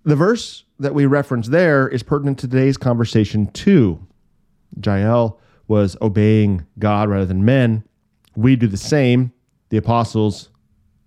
[0.04, 4.06] The verse that we reference there is pertinent to today's conversation too.
[4.86, 7.86] Jael was obeying God rather than men
[8.36, 9.32] we do the same.
[9.70, 10.50] The apostles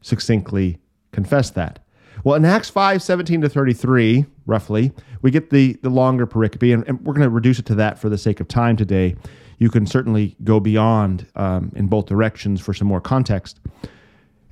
[0.00, 0.78] succinctly
[1.12, 1.84] confess that.
[2.24, 6.86] Well, in Acts 5 17 to 33, roughly, we get the, the longer pericope, and,
[6.88, 9.16] and we're going to reduce it to that for the sake of time today.
[9.58, 13.60] You can certainly go beyond um, in both directions for some more context.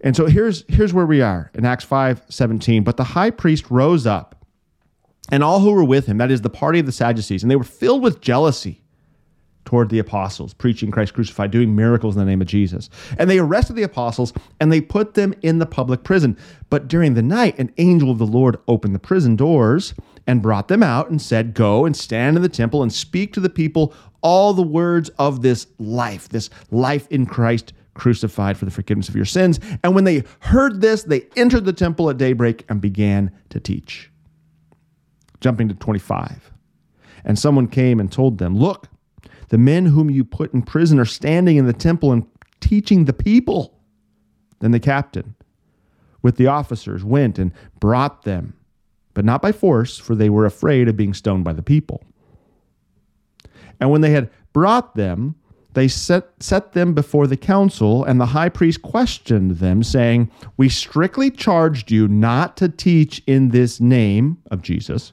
[0.01, 2.85] And so here's, here's where we are in Acts 5 17.
[2.85, 4.45] But the high priest rose up,
[5.33, 7.57] and all who were with him, that is the party of the Sadducees, and they
[7.57, 8.83] were filled with jealousy
[9.67, 12.89] toward the apostles, preaching Christ crucified, doing miracles in the name of Jesus.
[13.19, 16.39] And they arrested the apostles and they put them in the public prison.
[16.71, 19.93] But during the night, an angel of the Lord opened the prison doors
[20.27, 23.41] and brought them out and said, Go and stand in the temple and speak to
[23.41, 23.93] the people
[24.23, 29.17] all the words of this life, this life in Christ crucified for the forgiveness of
[29.17, 29.59] your sins.
[29.83, 34.11] And when they heard this, they entered the temple at daybreak and began to teach.
[35.41, 36.53] Jumping to 25.
[37.25, 38.89] And someone came and told them, Look,
[39.49, 42.27] the men whom you put in prison are standing in the temple and
[42.61, 43.79] teaching the people.
[44.61, 45.35] Then the captain,
[46.23, 48.55] with the officers, went and brought them,
[49.15, 52.03] but not by force, for they were afraid of being stoned by the people.
[53.79, 55.35] And when they had brought them,
[55.75, 60.71] they set, set them before the council, and the high priest questioned them, saying, We
[60.71, 65.13] strictly charged you not to teach in this name of Jesus.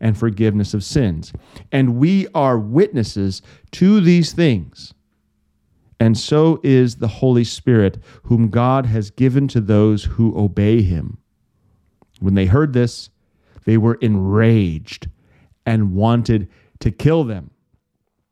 [0.00, 1.32] and forgiveness of sins.
[1.72, 3.42] And we are witnesses
[3.72, 4.92] to these things.
[5.98, 11.18] And so is the Holy Spirit, whom God has given to those who obey him.
[12.20, 13.10] When they heard this,
[13.64, 15.08] they were enraged
[15.64, 16.48] and wanted
[16.80, 17.50] to kill them.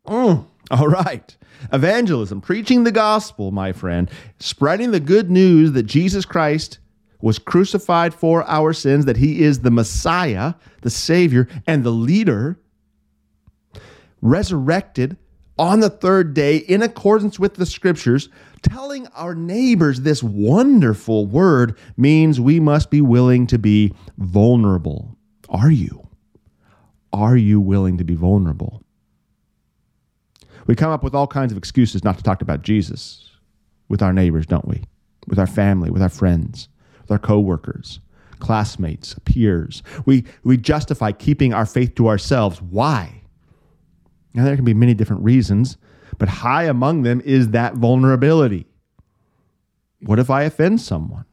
[0.07, 1.37] Mm, all right.
[1.73, 6.79] Evangelism, preaching the gospel, my friend, spreading the good news that Jesus Christ
[7.25, 10.53] was crucified for our sins, that he is the Messiah,
[10.83, 12.61] the Savior, and the leader,
[14.21, 15.17] resurrected
[15.57, 18.29] on the third day in accordance with the scriptures,
[18.61, 25.17] telling our neighbors this wonderful word means we must be willing to be vulnerable.
[25.49, 26.07] Are you?
[27.11, 28.83] Are you willing to be vulnerable?
[30.67, 33.31] We come up with all kinds of excuses not to talk about Jesus
[33.89, 34.83] with our neighbors, don't we?
[35.27, 36.69] With our family, with our friends
[37.05, 38.01] with our coworkers,
[38.41, 39.83] classmates, peers.
[40.07, 42.61] We, we justify keeping our faith to ourselves.
[42.61, 43.23] Why?
[44.35, 45.77] Now, there can be many different reasons,
[46.19, 48.67] but high among them is that vulnerability.
[50.01, 51.25] What if I offend someone?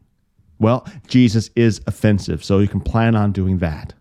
[0.59, 3.93] Well, Jesus is offensive, so you can plan on doing that.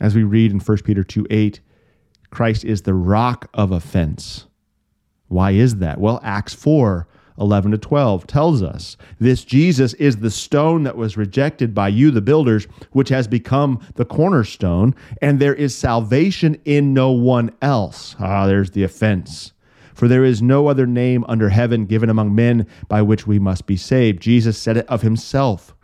[0.00, 1.60] As we read in 1 Peter 2 8,
[2.30, 4.46] Christ is the rock of offense.
[5.28, 5.98] Why is that?
[5.98, 11.16] Well, Acts 4 11 to 12 tells us this Jesus is the stone that was
[11.16, 16.94] rejected by you, the builders, which has become the cornerstone, and there is salvation in
[16.94, 18.14] no one else.
[18.20, 19.52] Ah, there's the offense.
[19.94, 23.66] For there is no other name under heaven given among men by which we must
[23.66, 24.20] be saved.
[24.20, 25.74] Jesus said it of himself.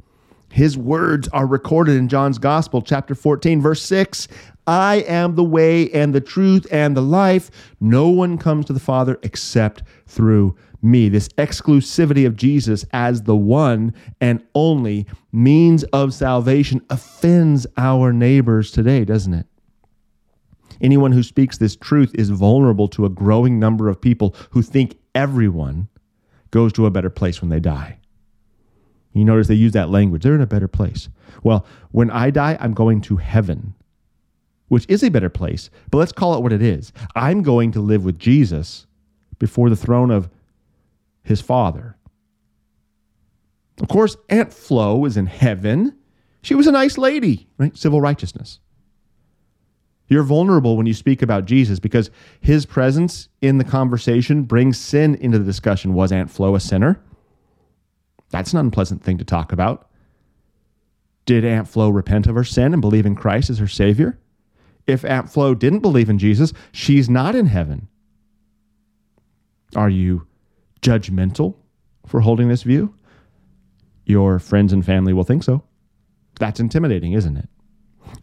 [0.53, 4.27] His words are recorded in John's Gospel, chapter 14, verse 6.
[4.67, 7.51] I am the way and the truth and the life.
[7.81, 11.09] No one comes to the Father except through me.
[11.09, 18.71] This exclusivity of Jesus as the one and only means of salvation offends our neighbors
[18.71, 19.47] today, doesn't it?
[20.81, 24.97] Anyone who speaks this truth is vulnerable to a growing number of people who think
[25.15, 25.89] everyone
[26.51, 27.99] goes to a better place when they die.
[29.13, 30.23] You notice they use that language.
[30.23, 31.09] They're in a better place.
[31.43, 33.75] Well, when I die, I'm going to heaven,
[34.69, 36.93] which is a better place, but let's call it what it is.
[37.15, 38.87] I'm going to live with Jesus
[39.39, 40.31] before the throne of
[41.23, 41.97] his father.
[43.81, 45.97] Of course, Aunt Flo is in heaven.
[46.43, 47.77] She was a nice lady, right?
[47.77, 48.61] Civil righteousness.
[50.09, 52.11] You're vulnerable when you speak about Jesus because
[52.41, 55.95] his presence in the conversation brings sin into the discussion.
[55.95, 57.01] Was Aunt Flo a sinner?
[58.31, 59.89] That's an unpleasant thing to talk about.
[61.27, 64.19] Did Aunt Flo repent of her sin and believe in Christ as her Savior?
[64.87, 67.87] If Aunt Flo didn't believe in Jesus, she's not in heaven.
[69.77, 70.27] Are you
[70.83, 71.57] judgmental
[72.07, 72.95] for holding this view?
[74.05, 75.63] Your friends and family will think so.
[76.39, 77.49] That's intimidating, isn't it?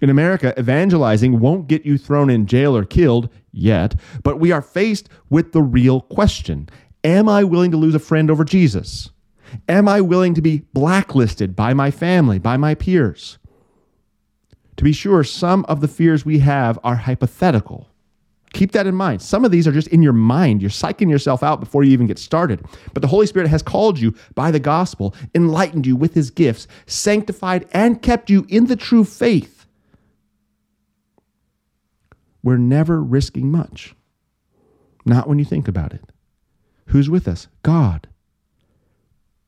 [0.02, 4.62] In America, evangelizing won't get you thrown in jail or killed yet, but we are
[4.62, 6.70] faced with the real question
[7.04, 9.12] Am I willing to lose a friend over Jesus?
[9.70, 13.38] Am I willing to be blacklisted by my family, by my peers?
[14.76, 17.90] To be sure, some of the fears we have are hypothetical.
[18.58, 19.22] Keep that in mind.
[19.22, 20.64] Some of these are just in your mind.
[20.64, 22.66] You're psyching yourself out before you even get started.
[22.92, 26.68] But the Holy Spirit has called you by the gospel, enlightened you with his gifts,
[26.88, 29.68] sanctified, and kept you in the true faith.
[32.42, 33.94] We're never risking much.
[35.06, 36.12] Not when you think about it.
[36.88, 37.48] Who's with us?
[37.62, 38.08] God.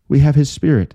[0.07, 0.93] We have his Spirit.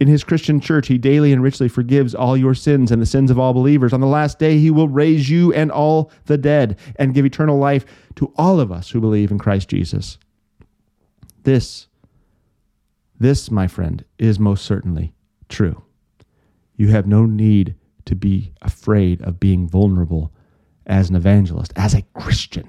[0.00, 3.30] In his Christian church, he daily and richly forgives all your sins and the sins
[3.30, 3.92] of all believers.
[3.92, 7.58] On the last day, he will raise you and all the dead and give eternal
[7.58, 7.84] life
[8.16, 10.18] to all of us who believe in Christ Jesus.
[11.44, 11.86] This,
[13.20, 15.14] this, my friend, is most certainly
[15.48, 15.84] true.
[16.76, 17.76] You have no need
[18.06, 20.32] to be afraid of being vulnerable
[20.86, 22.68] as an evangelist, as a Christian.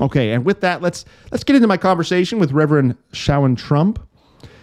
[0.00, 3.98] Okay, and with that, let's let's get into my conversation with Reverend Shauen Trump.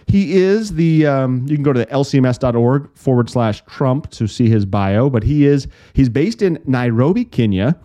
[0.06, 4.48] He is the um, you can go to the lcms.org forward slash Trump to see
[4.48, 7.76] his bio, but he is he's based in Nairobi, Kenya,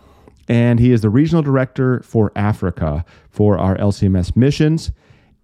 [0.47, 4.91] and he is the regional director for Africa for our LCMS missions.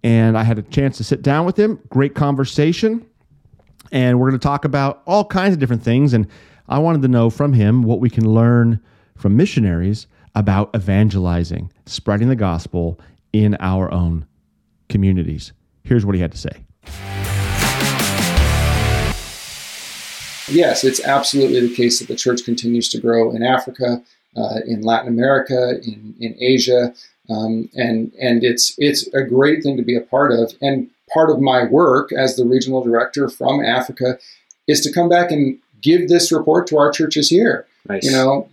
[0.02, 1.80] And I had a chance to sit down with him.
[1.88, 3.04] Great conversation,
[3.90, 6.12] and we're going to talk about all kinds of different things.
[6.12, 6.26] And
[6.68, 8.80] I wanted to know from him what we can learn
[9.16, 13.00] from missionaries about evangelizing, spreading the gospel
[13.32, 14.26] in our own
[14.88, 15.52] communities.
[15.82, 16.65] Here's what he had to say.
[20.48, 24.02] Yes, it's absolutely the case that the church continues to grow in Africa,
[24.36, 26.94] uh, in Latin America, in, in Asia,
[27.28, 30.54] um, and and it's it's a great thing to be a part of.
[30.60, 34.18] And part of my work as the regional director from Africa
[34.66, 37.66] is to come back and give this report to our churches here.
[37.88, 38.04] Nice.
[38.04, 38.48] You know,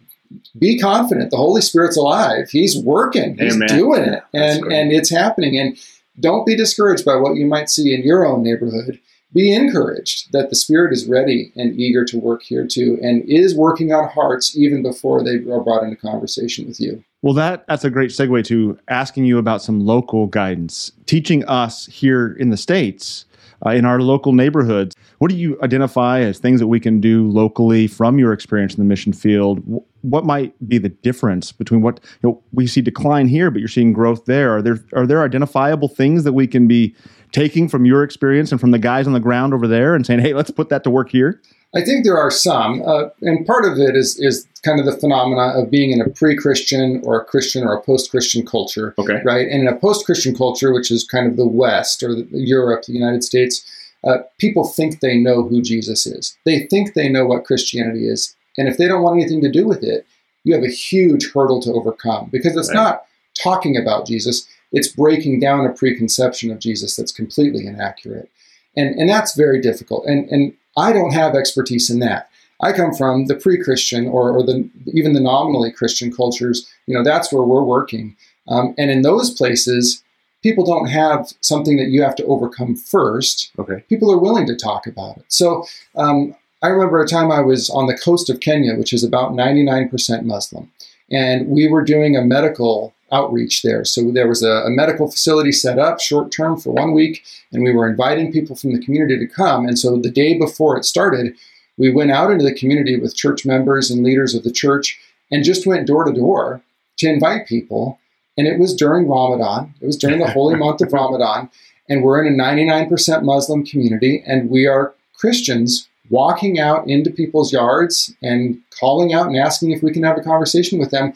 [0.58, 1.32] be confident.
[1.32, 2.50] The Holy Spirit's alive.
[2.50, 3.38] He's working.
[3.38, 3.68] He's Amen.
[3.68, 5.58] doing it, and and it's happening.
[5.60, 5.78] And
[6.20, 9.00] don't be discouraged by what you might see in your own neighborhood.
[9.34, 13.56] Be encouraged that the Spirit is ready and eager to work here too, and is
[13.56, 17.04] working on hearts even before they are brought into conversation with you.
[17.24, 21.88] Well, that that's a great segue to asking you about some local guidance, teaching us
[21.88, 23.26] here in the states,
[23.66, 24.96] uh, in our local neighborhoods.
[25.20, 28.80] What do you identify as things that we can do locally from your experience in
[28.80, 29.64] the mission field?
[30.02, 33.70] What might be the difference between what you know, we see decline here, but you're
[33.70, 34.58] seeing growth there?
[34.58, 36.94] Are there are there identifiable things that we can be
[37.34, 40.22] taking from your experience and from the guys on the ground over there and saying,
[40.22, 41.42] "Hey, let's put that to work here"?
[41.76, 44.96] I think there are some, uh, and part of it is is kind of the
[44.98, 49.20] phenomena of being in a pre-Christian or a Christian or a post-Christian culture, Okay.
[49.26, 49.48] right?
[49.50, 52.94] And in a post-Christian culture, which is kind of the West or the, Europe, the
[52.94, 53.66] United States,
[54.06, 56.38] uh, people think they know who Jesus is.
[56.46, 59.68] They think they know what Christianity is, and if they don't want anything to do
[59.68, 60.06] with it,
[60.44, 62.76] you have a huge hurdle to overcome because it's Right.
[62.76, 63.04] not
[63.42, 68.30] talking about Jesus; it's breaking down a preconception of Jesus that's completely inaccurate,
[68.76, 70.06] and and that's very difficult.
[70.06, 72.30] And and I don't have expertise in that.
[72.62, 76.70] I come from the pre-Christian or, or the even the nominally Christian cultures.
[76.88, 78.18] You know, that's where we're working,
[78.48, 80.04] um, and in those places,
[80.42, 83.52] people don't have something that you have to overcome first.
[83.60, 83.84] Okay.
[83.90, 85.26] People are willing to talk about it.
[85.30, 85.66] So
[85.96, 89.34] um, I remember a time I was on the coast of Kenya, which is about
[89.34, 90.72] 99% Muslim,
[91.12, 93.86] and we were doing a medical outreach there.
[93.86, 97.64] So there was a, a medical facility set up short term for one week, and
[97.64, 99.66] we were inviting people from the community to come.
[99.66, 101.36] And so the day before it started,
[101.78, 105.00] we went out into the community with church members and leaders of the church
[105.32, 106.62] and just went door to door
[106.98, 108.00] to invite people.
[108.38, 111.50] And it was during Ramadan, it was during the holy month of Ramadan,
[111.90, 117.54] and we're in a 99% Muslim community, and we are Christians walking out into people's
[117.54, 121.14] yards and calling out and asking if we can have a conversation with them.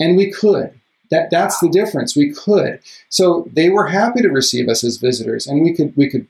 [0.00, 0.72] And we could.
[1.12, 2.16] That, that's the difference.
[2.16, 2.80] We could.
[3.10, 6.26] So they were happy to receive us as visitors, and we could we could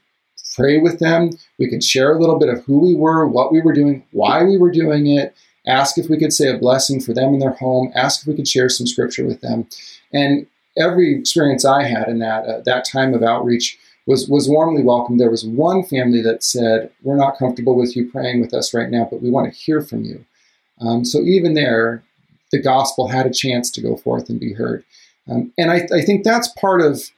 [0.56, 1.30] pray with them.
[1.56, 4.42] We could share a little bit of who we were, what we were doing, why
[4.42, 5.36] we were doing it.
[5.68, 7.92] Ask if we could say a blessing for them in their home.
[7.94, 9.68] Ask if we could share some scripture with them.
[10.12, 14.82] And every experience I had in that uh, that time of outreach was was warmly
[14.82, 15.20] welcomed.
[15.20, 18.90] There was one family that said, "We're not comfortable with you praying with us right
[18.90, 20.24] now, but we want to hear from you."
[20.80, 22.02] Um, so even there,
[22.52, 24.84] the gospel had a chance to go forth and be heard.
[25.28, 27.10] Um, and I, I think that's part of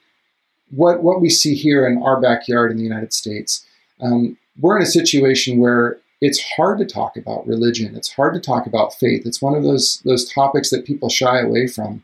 [0.71, 3.65] what what we see here in our backyard in the United States.
[4.01, 7.95] Um, we're in a situation where it's hard to talk about religion.
[7.95, 9.25] It's hard to talk about faith.
[9.25, 12.03] It's one of those those topics that people shy away from.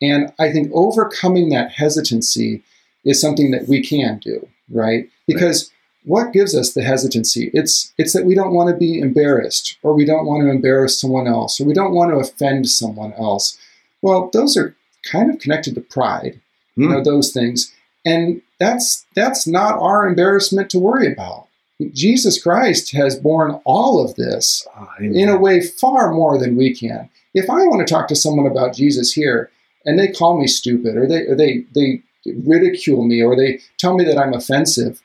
[0.00, 2.62] And I think overcoming that hesitancy
[3.04, 5.08] is something that we can do, right?
[5.26, 5.72] Because
[6.04, 7.50] what gives us the hesitancy?
[7.52, 11.00] It's it's that we don't want to be embarrassed, or we don't want to embarrass
[11.00, 13.58] someone else, or we don't want to offend someone else.
[14.00, 14.76] Well, those are
[15.10, 16.40] kind of connected to pride,
[16.76, 17.72] you know, those things.
[18.04, 21.48] And that's that's not our embarrassment to worry about.
[21.92, 26.74] Jesus Christ has borne all of this Ah, in a way far more than we
[26.74, 27.08] can.
[27.34, 29.50] If I want to talk to someone about Jesus here
[29.84, 32.02] and they call me stupid or they or they they
[32.44, 35.00] ridicule me or they tell me that I'm offensive,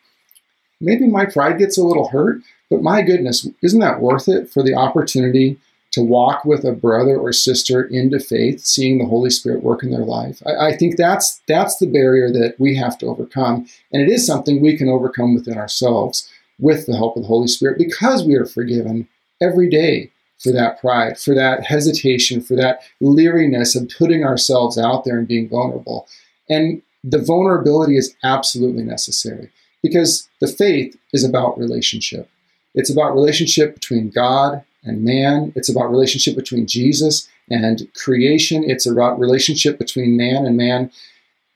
[0.84, 4.62] maybe my pride gets a little hurt, but my goodness, isn't that worth it for
[4.62, 5.58] the opportunity
[5.92, 9.92] to walk with a brother or sister into faith, seeing the Holy Spirit work in
[9.92, 10.42] their life?
[10.46, 14.26] I, I think that's that's the barrier that we have to overcome, and it is
[14.26, 16.30] something we can overcome within ourselves
[16.60, 19.08] with the help of the Holy Spirit because we are forgiven
[19.42, 25.06] every day for that pride, for that hesitation, for that leeriness of putting ourselves out
[25.06, 26.08] there and being vulnerable.
[26.50, 29.52] And the vulnerability is absolutely necessary
[29.84, 32.28] because the faith is about relationship.
[32.74, 35.54] It's about relationship between God and man.
[35.56, 38.64] It's about relationship between Jesus and creation.
[38.68, 40.92] It's about relationship between man and man.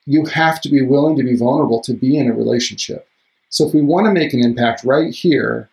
[0.05, 3.07] You have to be willing to be vulnerable to be in a relationship.
[3.49, 5.69] So if we want to make an impact right here,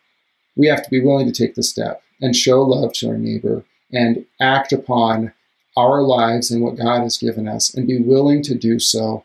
[0.57, 3.65] we have to be willing to take the step and show love to our neighbor
[3.93, 5.33] and act upon
[5.77, 9.25] our lives and what God has given us and be willing to do so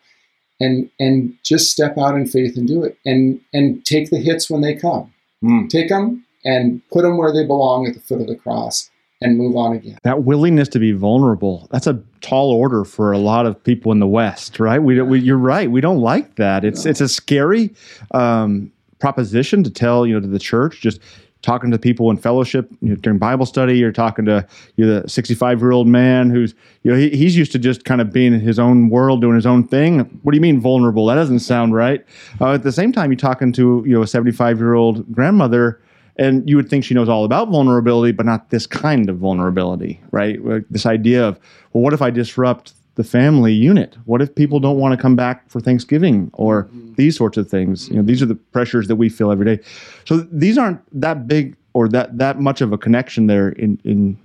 [0.59, 4.49] and and just step out in faith and do it and and take the hits
[4.49, 5.69] when they come Mm.
[5.69, 8.89] take them and put them where they belong at the foot of the cross
[9.21, 9.97] and move on again.
[10.03, 13.99] That willingness to be vulnerable, that's a tall order for a lot of people in
[13.99, 14.79] the West, right?
[14.79, 15.71] We, we you're right.
[15.71, 16.65] We don't like that.
[16.65, 16.91] It's no.
[16.91, 17.73] it's a scary
[18.11, 20.99] um, proposition to tell, you know, to the church just
[21.41, 23.77] talking to people in fellowship you know, during Bible study.
[23.77, 27.35] You're talking to you know, the 65 year old man who's you know he, he's
[27.35, 29.99] used to just kind of being in his own world, doing his own thing.
[30.23, 31.05] What do you mean vulnerable?
[31.05, 32.05] That doesn't sound right.
[32.41, 35.81] Uh, at the same time, you're talking to you know a 75 year old grandmother
[36.19, 40.01] and you would think she knows all about vulnerability, but not this kind of vulnerability,
[40.11, 40.37] right?
[40.69, 41.39] This idea of,
[41.71, 43.95] well, what if I disrupt the family unit?
[44.03, 46.95] What if people don't want to come back for Thanksgiving or mm-hmm.
[46.95, 47.87] these sorts of things?
[47.87, 49.63] You know, these are the pressures that we feel every day.
[50.03, 54.17] So these aren't that big or that that much of a connection there in in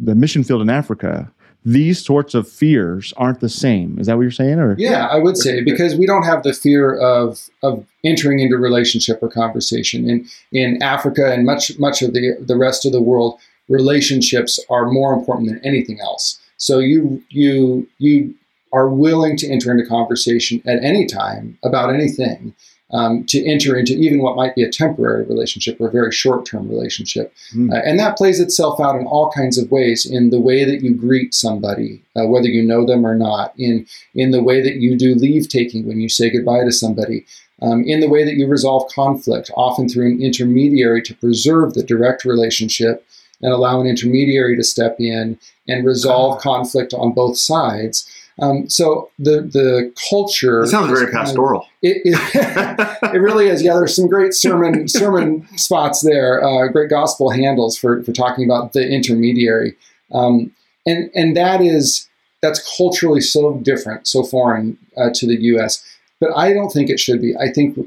[0.00, 1.30] the mission field in Africa
[1.64, 3.96] these sorts of fears aren't the same.
[4.00, 4.58] Is that what you're saying?
[4.58, 8.56] Or yeah, I would say because we don't have the fear of of entering into
[8.56, 10.10] relationship or conversation.
[10.10, 14.90] In in Africa and much much of the the rest of the world, relationships are
[14.90, 16.40] more important than anything else.
[16.62, 18.36] So you you you
[18.72, 22.54] are willing to enter into conversation at any time about anything
[22.92, 26.46] um, to enter into even what might be a temporary relationship or a very short
[26.46, 27.34] term relationship.
[27.52, 27.72] Mm.
[27.72, 30.82] Uh, and that plays itself out in all kinds of ways in the way that
[30.82, 33.84] you greet somebody, uh, whether you know them or not, in,
[34.14, 37.26] in the way that you do leave taking when you say goodbye to somebody.
[37.60, 41.82] Um, in the way that you resolve conflict, often through an intermediary to preserve the
[41.82, 43.04] direct relationship
[43.42, 45.38] and allow an intermediary to step in
[45.68, 48.08] and resolve conflict on both sides.
[48.40, 50.62] Um, so the the culture.
[50.62, 51.62] It sounds very pastoral.
[51.62, 53.62] Of, it, it, it, really is.
[53.62, 56.42] Yeah, there's some great sermon sermon spots there.
[56.42, 59.76] Uh, great gospel handles for for talking about the intermediary,
[60.12, 60.50] um,
[60.86, 62.08] and and that is
[62.42, 65.84] that's culturally so different, so foreign uh, to the U.S.
[66.20, 67.36] But I don't think it should be.
[67.36, 67.78] I think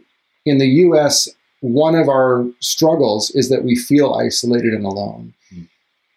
[0.46, 1.28] in the U.S.
[1.62, 5.34] one of our struggles is that we feel isolated and alone.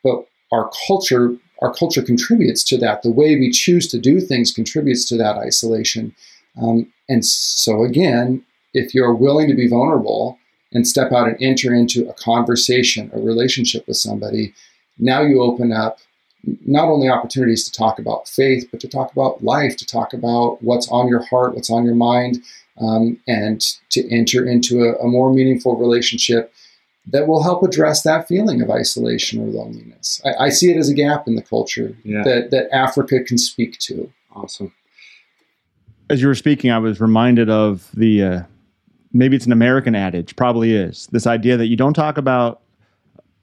[0.02, 3.02] But our culture our culture contributes to that.
[3.02, 6.14] The way we choose to do things contributes to that isolation.
[6.60, 8.44] Um, and so, again,
[8.74, 10.38] if you're willing to be vulnerable
[10.72, 14.54] and step out and enter into a conversation, a relationship with somebody,
[14.98, 15.98] now you open up
[16.66, 20.62] not only opportunities to talk about faith, but to talk about life, to talk about
[20.62, 22.38] what's on your heart, what's on your mind,
[22.80, 26.52] um, and to enter into a, a more meaningful relationship
[27.10, 30.20] that will help address that feeling of isolation or loneliness.
[30.24, 32.22] I, I see it as a gap in the culture yeah.
[32.24, 34.12] that, that Africa can speak to.
[34.34, 34.72] Awesome.
[36.10, 38.42] As you were speaking, I was reminded of the uh,
[39.12, 42.62] maybe it's an American adage, probably is this idea that you don't talk about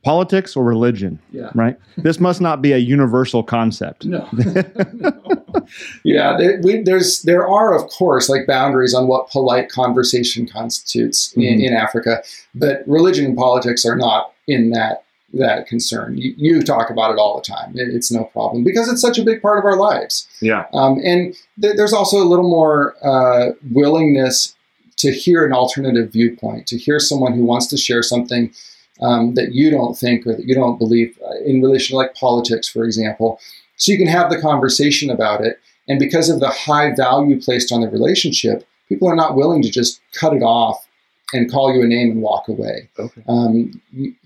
[0.05, 1.19] politics or religion.
[1.31, 1.49] Yeah.
[1.55, 1.77] Right.
[1.97, 4.05] This must not be a universal concept.
[4.05, 4.29] No.
[4.93, 5.67] no.
[6.03, 6.37] Yeah.
[6.37, 11.41] There, we, there's there are of course like boundaries on what polite conversation constitutes mm-hmm.
[11.41, 12.21] in, in, Africa,
[12.53, 16.17] but religion and politics are not in that that concern.
[16.17, 17.71] You, you talk about it all the time.
[17.73, 20.27] It, it's no problem because it's such a big part of our lives.
[20.39, 20.67] Yeah.
[20.71, 24.55] Um, and th- there's also a little more uh, willingness
[24.97, 28.53] to hear an alternative viewpoint, to hear someone who wants to share something
[29.01, 32.15] um, that you don't think or that you don't believe uh, in relation to like
[32.15, 33.39] politics, for example.
[33.77, 35.59] So you can have the conversation about it.
[35.87, 39.69] And because of the high value placed on the relationship, people are not willing to
[39.69, 40.85] just cut it off
[41.33, 42.87] and call you a name and walk away.
[42.97, 43.23] Okay.
[43.27, 43.81] Um,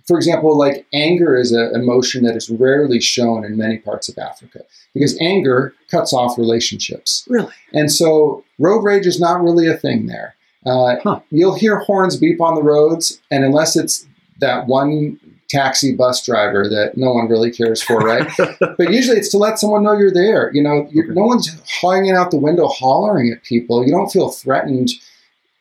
[0.06, 4.18] for example, like anger is an emotion that is rarely shown in many parts of
[4.18, 4.62] Africa
[4.94, 7.26] because anger cuts off relationships.
[7.30, 7.54] Really?
[7.74, 10.36] And so road rage is not really a thing there.
[10.66, 11.20] Uh, huh.
[11.32, 14.06] You'll hear horns beep on the roads, and unless it's
[14.40, 15.20] that one
[15.50, 18.30] taxi bus driver that no one really cares for, right?
[18.60, 20.52] but usually it's to let someone know you're there.
[20.54, 21.50] You know, you're, no one's
[21.82, 23.86] hanging out the window hollering at people.
[23.86, 24.90] You don't feel threatened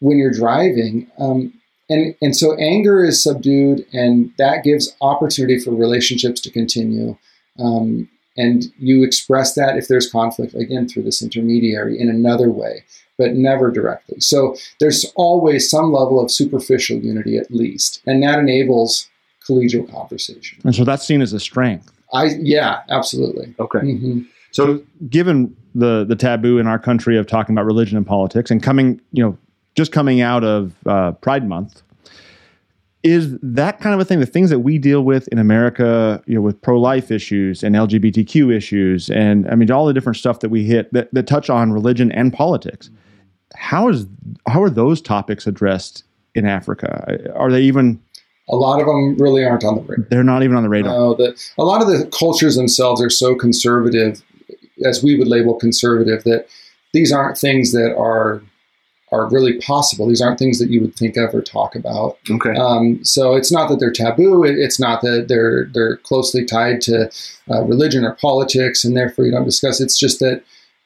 [0.01, 1.11] when you're driving.
[1.19, 1.55] Um,
[1.89, 7.17] and, and so anger is subdued, and that gives opportunity for relationships to continue.
[7.59, 12.85] Um, and you express that if there's conflict, again, through this intermediary in another way
[13.19, 14.21] but never directly.
[14.21, 19.09] So there's always some level of superficial unity at least, and that enables
[19.47, 20.59] collegial conversation.
[20.65, 21.93] And so that's seen as a strength.
[22.13, 23.55] I yeah, absolutely.
[23.59, 23.81] Okay.
[23.81, 24.21] Mm-hmm.
[24.53, 28.63] So, given the the taboo in our country of talking about religion and politics, and
[28.63, 29.37] coming, you know,
[29.75, 31.83] just coming out of uh, Pride Month,
[33.03, 36.35] is that kind of a thing the things that we deal with in america you
[36.35, 40.49] know with pro-life issues and lgbtq issues and i mean all the different stuff that
[40.49, 42.91] we hit that, that touch on religion and politics
[43.55, 44.07] how is
[44.47, 47.33] how are those topics addressed in Africa?
[47.35, 48.01] Are they even?
[48.51, 50.07] A lot of them really aren't on the radar.
[50.09, 50.93] They're not even on the radar.
[50.93, 54.23] No, the, a lot of the cultures themselves are so conservative,
[54.87, 56.47] as we would label conservative, that
[56.95, 58.43] these aren't things that are
[59.11, 60.07] are really possible.
[60.07, 62.19] These aren't things that you would think of or talk about.
[62.31, 62.55] Okay.
[62.55, 64.45] Um, so it's not that they're taboo.
[64.45, 67.11] It, it's not that they're they're closely tied to
[67.51, 69.81] uh, religion or politics, and therefore you don't discuss.
[69.81, 70.43] It's just that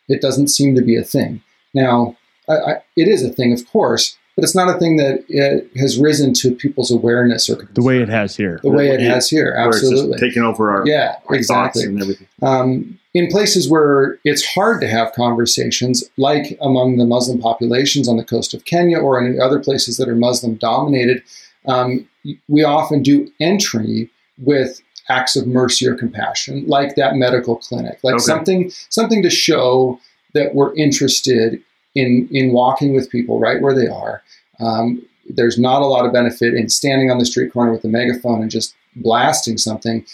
[0.08, 1.42] it doesn't seem to be a thing.
[1.74, 2.16] Now,
[2.48, 5.78] I, I, it is a thing, of course, but it's not a thing that uh,
[5.78, 8.60] has risen to people's awareness or the way it has here.
[8.62, 9.54] the way it has here.
[9.54, 10.18] Where it's just Absolutely.
[10.20, 11.84] taking over our, Yeah, our exactly.
[11.84, 12.26] and everything.
[12.42, 18.16] Um, in places where it's hard to have conversations, like among the Muslim populations on
[18.16, 21.22] the coast of Kenya or in other places that are Muslim dominated,
[21.68, 22.08] um,
[22.48, 24.80] we often do entry with
[25.10, 28.22] acts of mercy or compassion, like that medical clinic, like Okay.
[28.24, 30.00] something something to show
[30.32, 31.62] that we're interested
[31.94, 34.22] in in walking with people right where they are.
[34.60, 37.88] Um, there's not a lot of benefit in standing on the street corner with a
[37.88, 40.04] megaphone and just blasting something.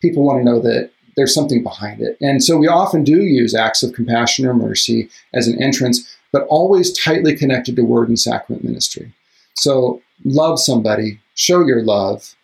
[0.00, 2.16] People want to know that there's something behind it.
[2.20, 6.46] And so we often do use acts of compassion or mercy as an entrance, but
[6.48, 9.12] always tightly connected to word and sacrament ministry.
[9.54, 12.34] So love somebody, show your love,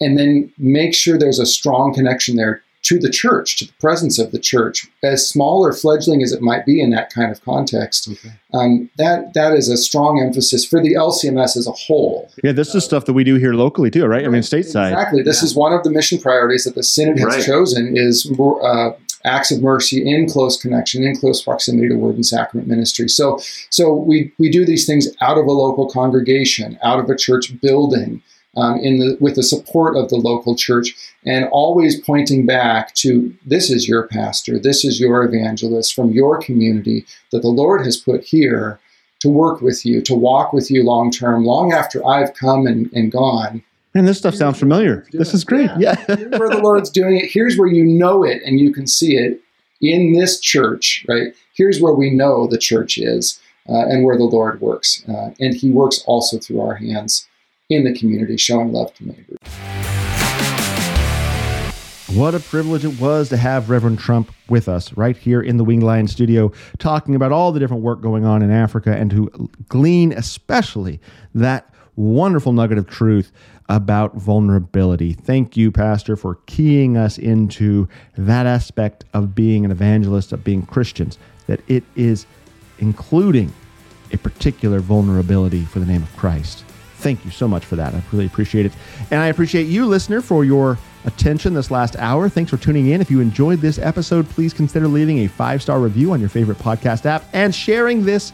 [0.00, 4.18] and then make sure there's a strong connection there to the church, to the presence
[4.18, 7.42] of the church, as small or fledgling as it might be in that kind of
[7.42, 8.08] context.
[8.52, 12.30] Um, that that is a strong emphasis for the LCMS as a whole.
[12.42, 14.24] Yeah, this is stuff that we do here locally too, right?
[14.24, 14.92] I mean, stateside.
[14.92, 15.22] Exactly.
[15.22, 17.44] This is one of the mission priorities that the Synod has Right.
[17.44, 22.14] chosen is more, uh, acts of mercy in close connection, in close proximity to word
[22.14, 23.08] and sacrament ministry.
[23.08, 27.16] So, so we, we do these things out of a local congregation, out of a
[27.16, 28.22] church building,
[28.56, 30.94] um, in the with the support of the local church,
[31.24, 36.40] and always pointing back to this is your pastor, this is your evangelist from your
[36.40, 38.78] community that the Lord has put here
[39.20, 42.92] to work with you, to walk with you long term, long after I've come and,
[42.92, 43.62] and gone.
[43.94, 45.06] And this stuff sounds familiar.
[45.12, 45.70] This is great.
[45.78, 45.94] Yeah.
[46.06, 47.30] Here's where the Lord's doing it.
[47.30, 49.40] Here's where you know it and you can see it
[49.80, 51.32] in this church, right?
[51.54, 55.04] Here's where we know the church is uh, and where the Lord works.
[55.08, 57.26] Uh, and He works also through our hands
[57.70, 59.38] in the community, showing love to neighbors.
[62.14, 65.64] What a privilege it was to have Reverend Trump with us right here in the
[65.64, 69.50] Winged Lion studio, talking about all the different work going on in Africa and to
[69.68, 71.00] glean especially
[71.34, 73.32] that wonderful nugget of truth
[73.68, 75.14] about vulnerability.
[75.14, 80.66] Thank you, Pastor, for keying us into that aspect of being an evangelist, of being
[80.66, 82.26] Christians, that it is
[82.78, 83.52] including
[84.12, 86.64] a particular vulnerability for the name of Christ.
[87.04, 87.94] Thank you so much for that.
[87.94, 88.72] I really appreciate it.
[89.10, 92.30] And I appreciate you, listener, for your attention this last hour.
[92.30, 93.02] Thanks for tuning in.
[93.02, 96.56] If you enjoyed this episode, please consider leaving a five star review on your favorite
[96.56, 98.32] podcast app and sharing this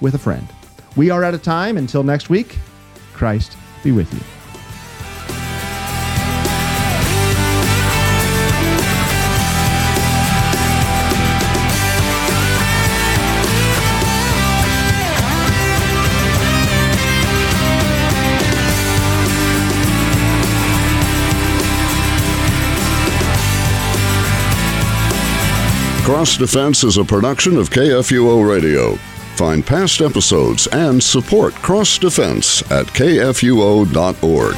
[0.00, 0.48] with a friend.
[0.96, 1.76] We are out of time.
[1.76, 2.56] Until next week,
[3.12, 3.54] Christ
[3.84, 4.35] be with you.
[26.06, 28.94] Cross Defense is a production of KFUO Radio.
[29.34, 34.54] Find past episodes and support Cross Defense at kfuo.org.